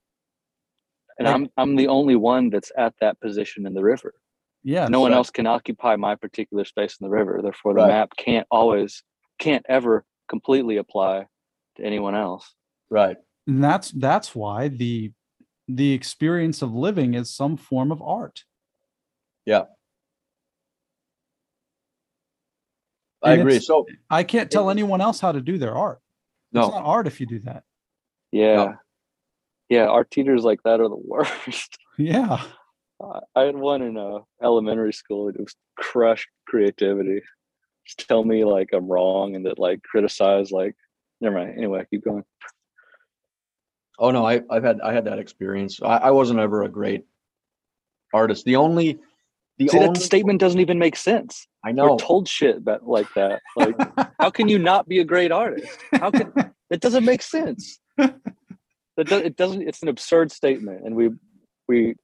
[1.18, 4.14] and Like- i'm i'm the only one that's at that position in the river
[4.64, 4.88] Yeah.
[4.88, 5.18] no one Right.
[5.18, 7.88] else can occupy my particular space in the river therefore the Right.
[7.90, 9.04] map can't always
[9.40, 11.28] can't ever completely apply
[11.78, 12.54] to anyone else
[12.90, 13.18] Right.
[13.48, 15.12] And that's, that's why the,
[15.68, 18.44] the experience of living is some form of art.
[19.46, 19.64] Yeah.
[23.24, 23.60] I And agree.
[23.60, 26.00] So I can't tell anyone else how to do their art.
[26.52, 27.64] It's no, not art if you do that.
[28.32, 28.74] yeah
[29.70, 32.42] yeah art teachers like that are the worst Yeah.
[33.36, 37.22] I had one in uh, elementary school It was crushed creativity.
[37.86, 40.76] Just tell me like i'm wrong and that like criticize like
[41.20, 41.58] never mind.
[41.58, 42.24] Anyway I keep going.
[44.00, 45.80] Oh no, I, I've had I had that experience.
[45.82, 47.06] I, I wasn't ever a great
[48.14, 48.46] artist.
[48.46, 49.00] The only
[49.58, 51.48] the see only that statement doesn't even make sense.
[51.66, 51.98] I we're know.
[51.98, 53.42] told shit that like that.
[53.56, 53.76] Like
[54.20, 55.78] how can you not be a great artist?
[55.94, 56.34] How can
[56.70, 57.80] it doesn't make sense.
[57.98, 61.10] That does, it doesn't it's an absurd statement and we
[61.68, 61.96] we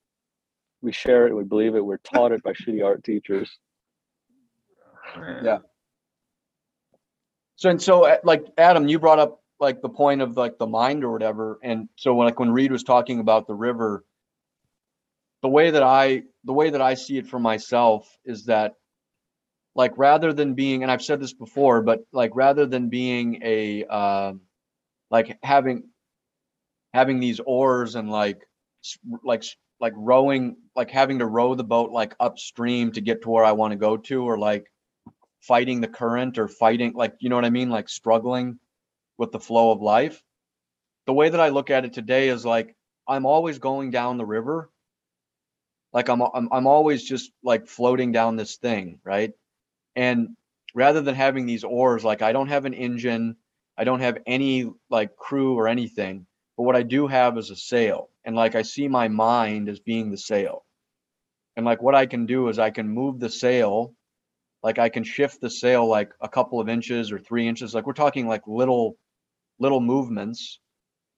[0.82, 3.50] we share it we believe it we're taught it by shitty art teachers
[5.44, 5.60] Yeah.
[7.56, 10.68] so and so uh, like Adam, you brought up like the point of like the
[10.68, 11.60] mind or whatever.
[11.64, 14.06] And so when like when Reed was talking about the river,
[15.42, 18.76] the way that I the way that I see it for myself is that
[19.76, 23.84] like rather than being and I've said this before, but like rather than being a
[23.86, 24.42] um
[25.12, 25.90] like having
[26.94, 28.48] having these oars and like
[29.24, 33.30] like s- like rowing like having to row the boat like upstream to get to
[33.30, 34.72] where I want to go to or like
[35.42, 37.70] fighting the current or fighting like you know what I mean?
[37.70, 38.60] Like struggling
[39.18, 40.22] with the flow of life.
[41.06, 42.76] The way that I look at it today is like
[43.08, 44.70] I'm always going down the river.
[45.94, 49.32] Like I'm I'm I'm always just like floating down this thing right?
[49.96, 50.36] And
[50.76, 53.38] rather than having these oars like I don't have an engine
[53.78, 56.28] I don't have any like crew or anything
[56.60, 59.80] but what I do have is a sail and like I see my mind as
[59.80, 60.66] being the sail
[61.56, 63.96] and like what I can do is I can move the sail
[64.62, 67.74] like I can shift the sail like a couple of inches or three inches.
[67.74, 68.98] Like we're talking like little,
[69.60, 70.60] little movements,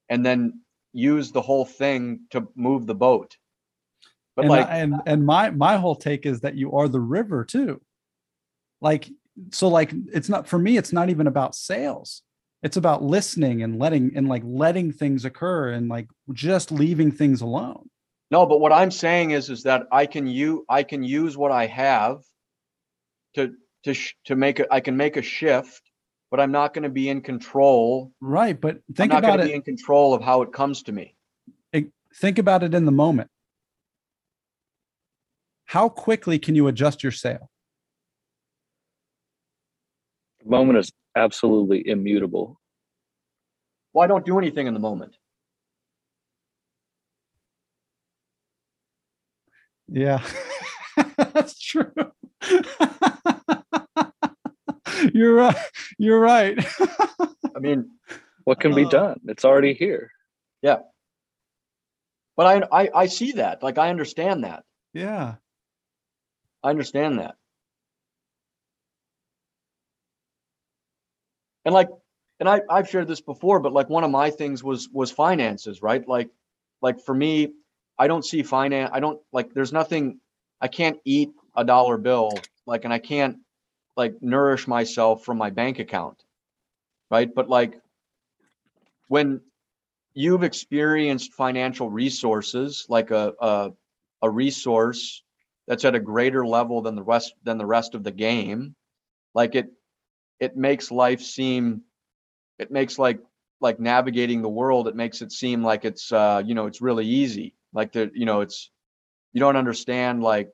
[0.09, 0.61] and then
[0.93, 3.38] use the whole thing to move the boat.
[4.35, 7.43] But and, like, and and my my whole take is that you are the river
[7.43, 7.81] too.
[8.80, 9.09] Like
[9.51, 12.22] so like it's not for me it's not even about sales.
[12.63, 17.41] It's about listening and letting and like letting things occur and like just leaving things
[17.41, 17.89] alone.
[18.29, 21.51] no, but what I'm saying is, is that I can use, I can use what
[21.51, 22.21] I have
[23.35, 25.81] to, to, sh- to make it, I can make a shift,
[26.29, 28.11] but I'm not going to be in control.
[28.21, 30.83] Right, but I'm think not about going be it, in control of how it comes
[30.83, 31.15] to me.
[31.73, 33.29] it- think about it in the moment.
[35.65, 37.49] How quickly can you adjust your sail?
[40.43, 42.59] The moment is absolutely immutable.
[43.93, 45.15] Well, I don't do anything in the moment.
[49.88, 50.23] Yeah,
[51.17, 51.91] that's true.
[55.13, 55.55] You're right.
[55.97, 56.57] You're right.
[57.55, 57.91] I mean,
[58.45, 59.19] What can be Uh, done?
[59.27, 60.11] It's already here.
[60.61, 60.79] Yeah.
[62.38, 63.61] But I, I, I see that.
[63.63, 64.63] Like, I understand that.
[64.93, 65.35] yeah.
[66.63, 67.35] I understand that.
[71.65, 71.89] And like,
[72.39, 75.81] and I, I've shared this before, but like one of my things was, was finances,
[75.81, 76.07] right?
[76.07, 76.29] Like,
[76.81, 77.53] like for me,
[77.97, 80.19] I don't see finance, I don't, like, there's nothing,
[80.59, 82.31] I can't eat a dollar bill,
[82.65, 83.38] like, and I can't
[83.95, 86.23] like nourish myself from my bank account.
[87.11, 87.33] Right?
[87.33, 87.79] But like,
[89.07, 89.41] when
[90.13, 93.71] you've experienced financial resources, like a, a,
[94.21, 95.21] a resource
[95.67, 98.75] that's at a greater level than the rest than the rest of the game
[99.33, 99.71] like it
[100.41, 101.84] it makes life seem
[102.59, 103.19] it makes like
[103.61, 107.05] like navigating the world it makes it seem like it's uh you know it's really
[107.05, 108.69] easy like the you know it's
[109.31, 110.51] you don't understand like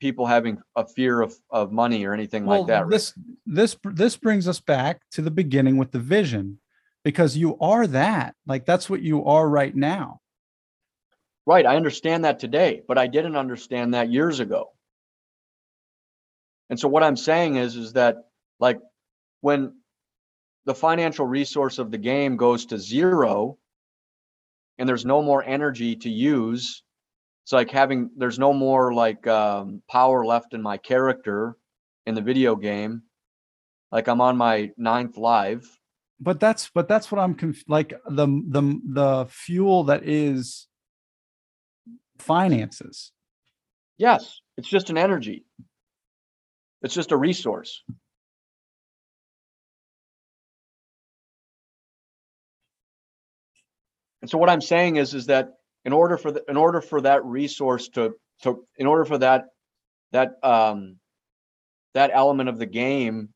[0.00, 3.12] people having a fear of of money or anything like that this
[3.44, 6.58] this this brings us back to the beginning with the vision,
[7.04, 8.34] because you are that.
[8.46, 10.20] Like that's what you are right now.
[11.46, 14.70] right i understand that today but i didn't understand that years ago
[16.70, 18.16] and so what i'm saying is is that
[18.60, 18.78] like
[19.40, 19.74] when
[20.64, 23.58] the financial resource of the game goes to zero
[24.78, 26.82] and there's no more energy to use
[27.44, 31.58] it's like having there's no more like um, power left in my character
[32.06, 33.02] in the video game.
[33.92, 35.62] Like i'm on my ninth live.
[36.18, 40.68] But that's but that's what I'm conf- like the the the fuel that is
[42.18, 43.12] finances.
[43.98, 45.44] yes it's just an energy.
[46.80, 47.82] It's just a resource
[54.24, 55.50] And so what I'm saying is, is that
[55.84, 59.48] in order for the, in order for that resource to, to, in order for that,
[60.12, 60.96] that, um,
[61.92, 63.28] that element of the game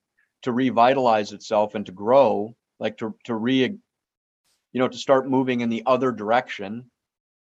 [0.45, 3.79] to revitalize itself and to grow, like to, to re, you
[4.81, 6.91] know, to start moving in the other direction,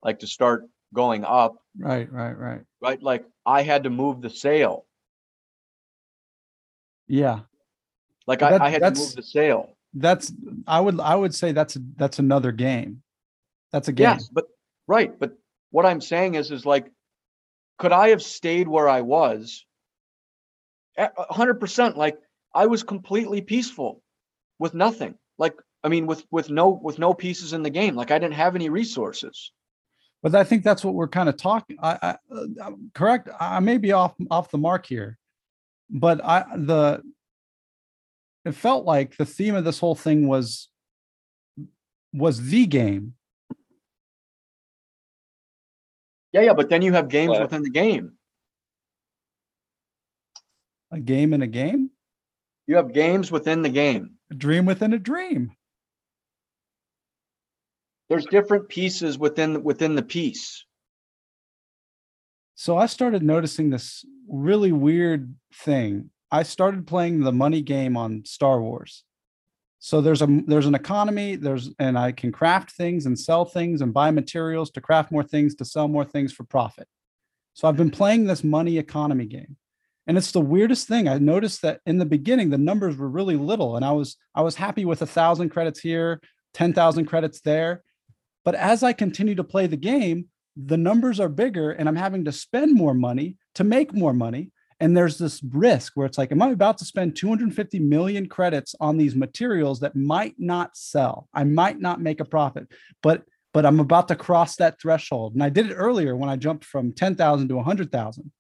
[0.03, 2.63] like to start going up, Right, right, right.
[2.83, 3.01] right?
[3.01, 4.87] Like I had to move the sail.
[7.07, 7.43] Yeah.
[8.27, 9.77] Like But I, I had to move the sail.
[9.95, 10.33] That's
[10.67, 13.05] I would I would say that's that's another game.
[13.73, 14.05] That's a game.
[14.05, 14.47] Yes, but
[14.87, 15.33] right, but
[15.71, 16.91] what I'm saying is, is like,
[17.79, 19.65] could I have stayed where I was?
[20.99, 22.17] Hundred percent, like
[22.55, 24.03] I was completely peaceful
[24.59, 25.15] with nothing.
[25.39, 27.95] Like, I mean, with with no with no pieces in the game.
[27.95, 29.53] Like I didn't have any resources.
[30.23, 31.77] But I think that's what we're kind of talking.
[31.83, 33.29] I, I uh, correct.
[33.39, 35.19] I may be off off the mark here,
[35.91, 37.03] but I the
[38.47, 40.69] it felt like the theme of this whole thing was
[42.13, 43.15] was the game.
[46.33, 48.19] Yeah, yeah, but then you have games Well- within the game.
[50.93, 51.91] A game in a game,
[52.67, 54.19] You have games within the game.
[54.31, 55.53] a dream within a dream.
[58.09, 60.65] There's different pieces within within the piece.
[62.55, 66.11] So I started noticing this really weird thing.
[66.31, 69.05] I started playing the money game on Star Wars.
[69.79, 73.81] So there's a there's an economy, there's and I can craft things and sell things
[73.81, 76.89] and buy materials to craft more things to sell more things for profit.
[77.55, 79.57] So I've been playing this money economy game.
[80.07, 81.09] And it's the weirdest thing.
[81.09, 84.43] I noticed that in the beginning the numbers were really little and I was I
[84.43, 86.21] was happy with a 1000 credits here,
[86.55, 87.83] 10,000 credits there.
[88.45, 90.27] But as I continue to play the game,
[90.57, 94.53] the numbers are bigger and I'm having to spend more money to make more money.
[94.79, 98.75] And there's this risk where it's like, am I about to spend 250 million credits
[98.79, 101.29] on these materials that might not sell?
[101.33, 102.69] I might not make a profit,
[103.03, 103.23] but
[103.55, 105.33] but I'm about to cross that threshold.
[105.33, 108.33] And I did it earlier when I jumped from 10,000 to 100,000.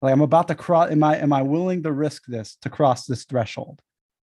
[0.00, 0.92] Like I'm about to cross.
[0.92, 3.80] Am I am I willing to risk this to cross this threshold?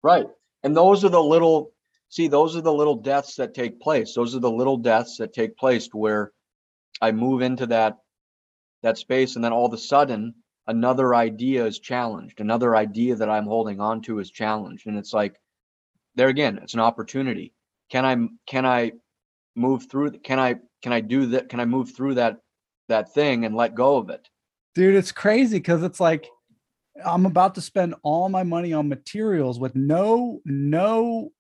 [0.05, 0.27] Right.
[0.63, 1.73] And those are the little,
[2.09, 4.15] see, those are the little deaths that take place.
[4.15, 6.31] Those are the little deaths that take place where
[7.01, 7.99] I move into that,
[8.85, 10.35] that space and then all of a sudden
[10.67, 12.41] another idea is challenged.
[12.41, 14.87] Another idea that I'm holding on to is challenged.
[14.87, 15.41] And it's like,
[16.15, 17.53] there again, it's an opportunity.
[17.91, 18.17] Can I,
[18.47, 18.93] can I
[19.55, 21.49] move through, can I, can I do that?
[21.49, 22.39] Can I move through that,
[22.89, 24.29] that thing and let go of it?
[24.75, 26.29] Dude, it's crazy because it's like
[27.05, 31.33] I'm about to spend all my money on materials with no no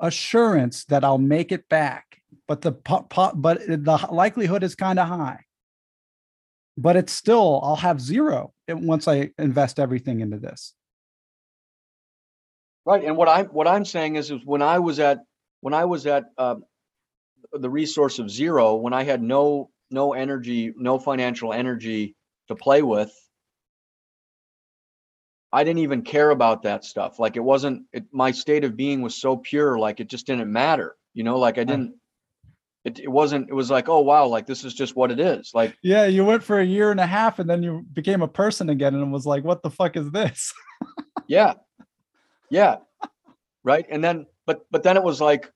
[0.00, 2.20] assurance that I'll make it back.
[2.48, 5.44] But the but the likelihood is kind of high.
[6.80, 10.74] But it's still I'll have zero once I invest everything into this.
[12.86, 15.18] Right, and what I'm, what I'm saying is, is when I was at,
[15.60, 16.64] when I was at, um,
[17.52, 22.16] the resource of zero, when I had no, no energy, no financial energy
[22.48, 23.12] to play with,
[25.52, 27.18] I didn't even care about that stuff.
[27.18, 30.50] Like it wasn't, it, my state of being was so pure, like it just didn't
[30.50, 31.96] matter, you know, like I didn't,
[32.84, 35.50] it, it wasn't, it was like, oh, wow, like this is just what it is.
[35.54, 38.28] Like, Yeah, you went for a year and a half and then you became a
[38.28, 40.52] person again and was like, what the fuck is this?
[41.26, 41.54] Yeah.
[42.50, 42.78] Yeah.
[43.62, 43.86] Right.
[43.88, 45.52] And then, but, but then it was like,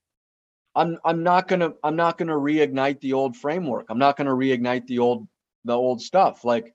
[0.76, 3.86] I'm, I'm not gonna, I'm not gonna reignite the old framework.
[3.88, 5.26] I'm not gonna reignite the old,
[5.64, 6.44] the old stuff.
[6.44, 6.72] Like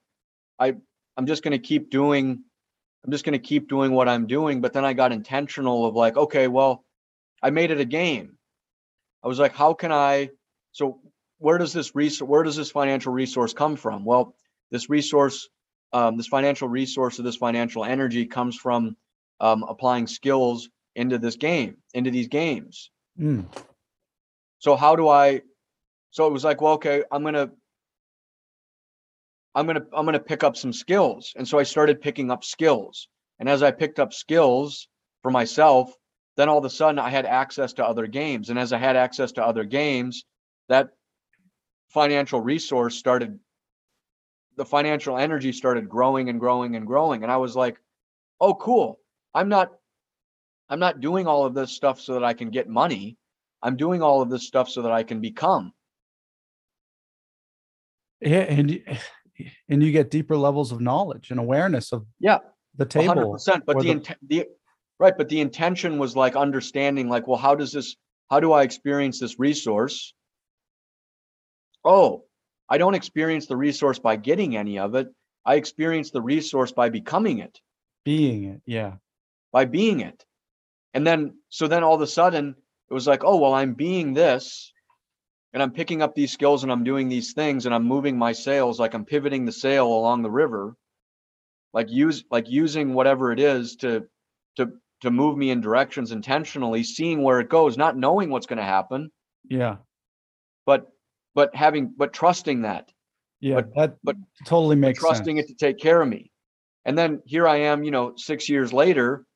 [0.58, 0.74] I,
[1.16, 2.42] I'm just gonna keep doing,
[3.04, 4.60] I'm just gonna keep doing what I'm doing.
[4.60, 6.84] But then I got intentional of like, okay, well,
[7.42, 8.36] I made it a game.
[9.24, 10.28] I was like, how can I,
[10.72, 11.00] so
[11.38, 14.04] where does this resource, where does this financial resource come from?
[14.04, 14.34] Well,
[14.70, 15.48] this resource,
[15.92, 18.96] um, this financial resource or this financial energy comes from
[19.40, 22.90] um, applying skills into this game, into these games.
[23.18, 23.46] Mm,
[24.58, 25.42] So how do I,
[26.10, 27.50] so it was like, well, okay, I'm gonna,
[29.54, 31.32] I'm gonna, I'm gonna pick up some skills.
[31.36, 33.08] And so I started picking up skills.
[33.38, 34.88] And as I picked up skills
[35.22, 35.92] for myself,
[36.36, 38.50] then all of a sudden I had access to other games.
[38.50, 40.24] And as I had access to other games,
[40.70, 40.90] that
[41.88, 43.38] financial resource started,
[44.56, 47.24] the financial energy started growing and growing and growing.
[47.24, 47.76] And I was like,
[48.40, 49.00] oh, cool.
[49.34, 49.72] I'm not,
[50.68, 53.18] I'm not doing all of this stuff so that I can get money.
[53.62, 55.72] I'm doing all of this stuff so that I can become.
[58.22, 58.84] yeah, and you-
[59.70, 62.38] and you get deeper levels of knowledge and awareness of Yeah,
[62.76, 63.32] the table.
[63.32, 64.48] percent, but the the- the,
[64.98, 67.96] right, but the intention was like understanding, like, well, how does this,
[68.30, 70.12] how do I experience this resource?
[71.84, 72.24] Oh,
[72.68, 75.08] I don't experience the resource by getting any of it.
[75.44, 77.58] I experience the resource by becoming it,
[78.04, 78.94] Being it, yeah.
[79.52, 80.24] by being it.
[80.94, 82.54] And then, so then all of a sudden,
[82.90, 84.72] it was like, oh, well, I'm being this.
[85.52, 88.32] And I'm picking up these skills and I'm doing these things and I'm moving my
[88.32, 90.76] sails, like I'm pivoting the sail along the river.
[91.72, 94.06] Like use, like using whatever it is to,
[94.56, 98.64] to, to move me in directions intentionally, seeing where it goes, not knowing what's gonna
[98.64, 99.10] happen,
[99.48, 99.76] Yeah.
[101.34, 102.90] But, but having, but trusting that.
[103.40, 103.56] Yeah.
[103.56, 104.16] But- that but-
[104.46, 105.50] totally makes trusting sense.
[105.50, 106.30] it to take care of me.
[106.84, 109.26] And then here I am, you know, six years later.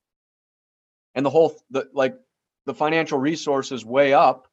[1.14, 2.16] And the whole, the, like,
[2.66, 4.48] the financial resources way up.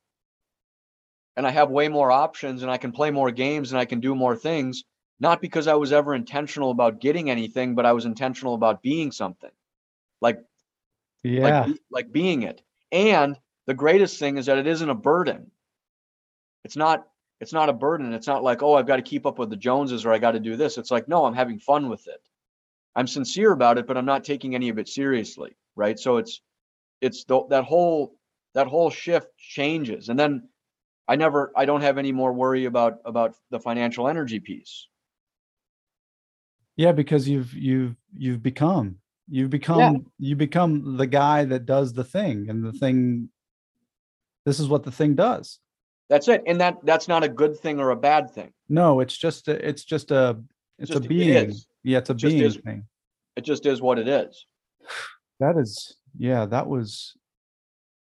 [1.37, 4.01] And I have way more options and I can play more games and I can
[4.01, 4.83] do more things.
[5.19, 9.11] Not because I was ever intentional about getting anything, but I was intentional about being
[9.11, 9.51] something.
[10.19, 10.39] Like,
[11.23, 11.65] Yeah.
[11.65, 12.61] like, like being it.
[12.91, 15.51] And the greatest thing is that it isn't a burden.
[16.65, 17.07] It's not,
[17.41, 18.13] it's not a burden.
[18.13, 20.31] It's not like, oh, I've got to keep up with the Joneses or I got
[20.31, 20.77] to do this.
[20.77, 22.21] It's like, no, I'm having fun with it.
[22.95, 25.57] I'm sincere about it, but I'm not taking any of it seriously.
[25.75, 25.99] Right.
[25.99, 26.41] So it's,
[27.01, 28.15] it's the, that whole,
[28.53, 30.09] that whole shift changes.
[30.09, 30.47] And then
[31.07, 34.87] I never, I don't have any more worry about, about the financial energy piece.
[36.77, 38.95] Yeah, because you've you've you've become
[39.29, 43.29] you've become you become the guy that does the thing and the thing
[44.45, 45.59] this is what the thing does.
[46.11, 46.43] That's it.
[46.45, 48.51] And that, that's not a good thing or a bad thing.
[48.67, 50.37] No, it's just a, it's just a
[50.77, 51.49] it's just- a being.
[51.49, 51.67] is.
[51.83, 52.57] Yeah, it's a just being is.
[52.57, 52.83] thing.
[53.37, 54.45] It just is what it is.
[55.39, 57.13] That is yeah, that was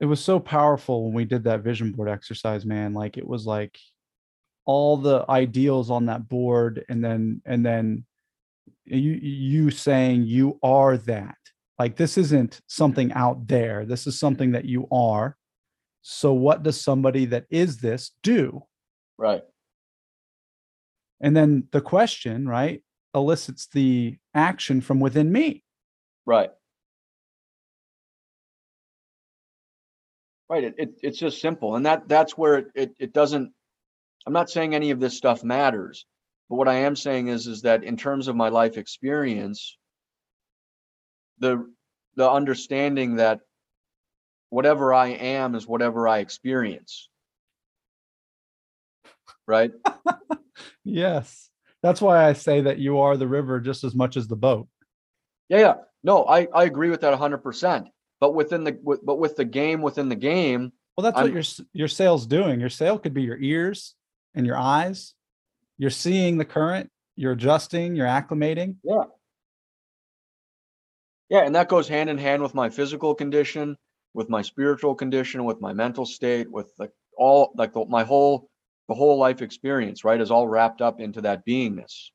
[0.01, 2.95] it was so powerful when we did that vision board exercise, man.
[2.95, 3.79] Like it was like
[4.66, 8.05] all the ideals on that board and then and then
[8.85, 11.37] you you saying you are that.
[11.79, 13.87] Like this isn't something out there.
[13.87, 15.37] This is something that you are.
[16.07, 18.63] So what does somebody that is this do?
[19.17, 19.43] Right.
[21.23, 22.83] And then the question, right,
[23.15, 25.65] elicits the action from within me.
[26.27, 26.51] Right.
[30.51, 30.65] Right.
[30.65, 31.75] It, it, it's just simple.
[31.75, 33.51] And that, that's where it, it, it doesn't,
[34.27, 36.05] I'm not saying any of this stuff matters,
[36.51, 39.79] but what I am saying is, is that in terms of my life experience,
[41.39, 41.67] the,
[42.17, 43.41] the understanding that
[44.55, 47.09] whatever I am is whatever I experience.
[49.47, 49.73] Right.
[50.87, 51.49] Yes.
[51.83, 54.69] That's why I say that you are the river just as much as the boat.
[55.49, 55.75] Yeah, yeah.
[56.05, 57.89] No, I, I agree with that hundred percent.
[58.21, 61.33] But within the, with- but with the game, within the game, Well, that's what I'm-
[61.33, 62.61] your your sail's doing.
[62.61, 63.95] Your sail could be your ears
[64.35, 65.15] and your eyes.
[65.79, 68.77] You're seeing the current, you're adjusting, you're acclimating.
[68.85, 69.05] Yeah.
[71.31, 73.77] Yeah, and that goes hand in hand with my physical condition,
[74.15, 76.89] with my spiritual condition, with my mental state, with the
[77.19, 78.49] all like the, my whole
[78.89, 82.11] the whole life experience, right, is all wrapped up into that beingness.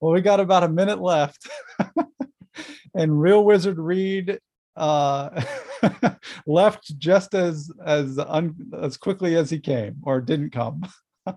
[0.00, 1.48] well, we got about a minute left.
[2.94, 4.38] and Real Wizard Reed
[4.77, 5.43] uh,
[6.47, 10.82] left just as as un, as quickly as he came or didn't come.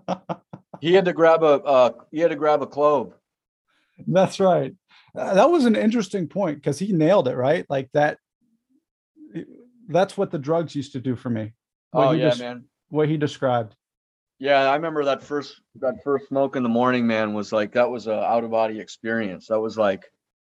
[0.82, 3.14] He had to grab a uh, he had to grab a clove.
[4.08, 4.74] That's right.
[5.14, 7.66] Uh, that was an interesting point because he nailed it, right?
[7.70, 8.18] Like that.
[9.88, 11.54] That's what the drugs used to do for me.
[11.92, 12.66] What Oh yeah, just- man.
[12.90, 13.76] What he described.
[14.40, 17.90] Yeah, I remember that first that first smoke in the morning, man, was like that
[17.90, 19.48] was a out of body experience.
[19.48, 20.06] That was like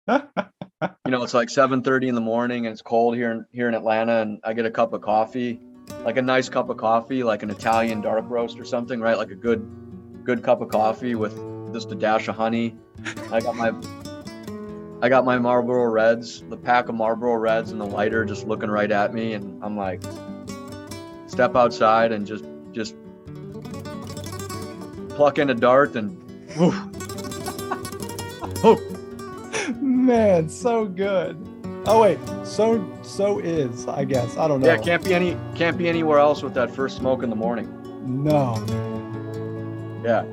[0.08, 3.76] you know, it's like 7:30 in the morning and it's cold here in here in
[3.76, 5.60] Atlanta and I get a cup of coffee,
[6.04, 9.18] like a nice cup of coffee, like an Italian dark roast or something, right?
[9.18, 9.68] Like a good
[10.24, 11.36] good cup of coffee with
[11.74, 12.76] just a dash of honey.
[13.32, 13.74] I got my
[15.02, 18.70] I got my Marlboro Reds, the pack of Marlboro Reds and the lighter just looking
[18.70, 20.02] right at me and I'm like
[21.28, 22.96] step outside and just just
[25.10, 26.18] pluck in a dart and
[26.58, 26.89] woof.
[30.10, 31.38] Man, so good.
[31.86, 34.66] Oh wait, so so is I guess I don't know.
[34.66, 37.70] Yeah, can't be any can't be anywhere else with that first smoke in the morning.
[38.24, 38.56] No.
[40.04, 40.24] Yeah.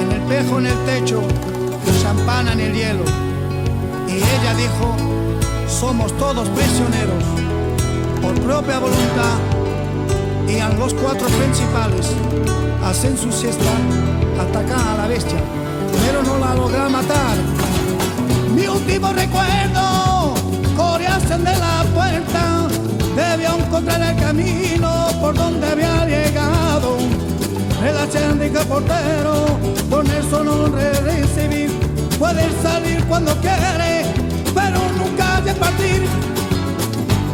[0.00, 1.22] En el espejo en el techo,
[2.02, 3.04] champana en el hielo.
[4.08, 4.96] Y ella dijo,
[5.68, 7.24] somos todos prisioneros,
[8.20, 9.38] por propia voluntad.
[10.48, 12.10] Y a los cuatro principales
[12.84, 13.70] hacen su siesta,
[14.40, 15.40] atacan a la bestia,
[16.06, 17.36] pero no la logran matar.
[18.54, 20.34] Mi último recuerdo,
[20.98, 22.66] coreasen de la puerta,
[23.14, 26.98] debió encontrar el camino por donde había llegado.
[27.80, 29.46] El dijo portero,
[29.88, 31.70] con eso no recibir.
[32.18, 34.04] Puede salir cuando quiere,
[34.54, 36.02] pero nunca de partir.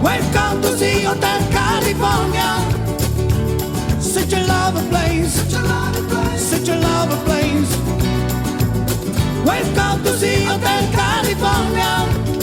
[0.03, 2.59] Welcome to Hotel California.
[3.99, 5.33] Such a lovely place,
[6.37, 7.77] such a lovely place.
[9.43, 10.13] Welcome to
[10.45, 12.34] Hotel California.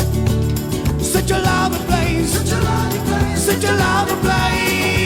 [1.72, 2.32] lovely place.
[2.34, 3.42] Such a lovely place.
[3.42, 5.01] Such a lovely place.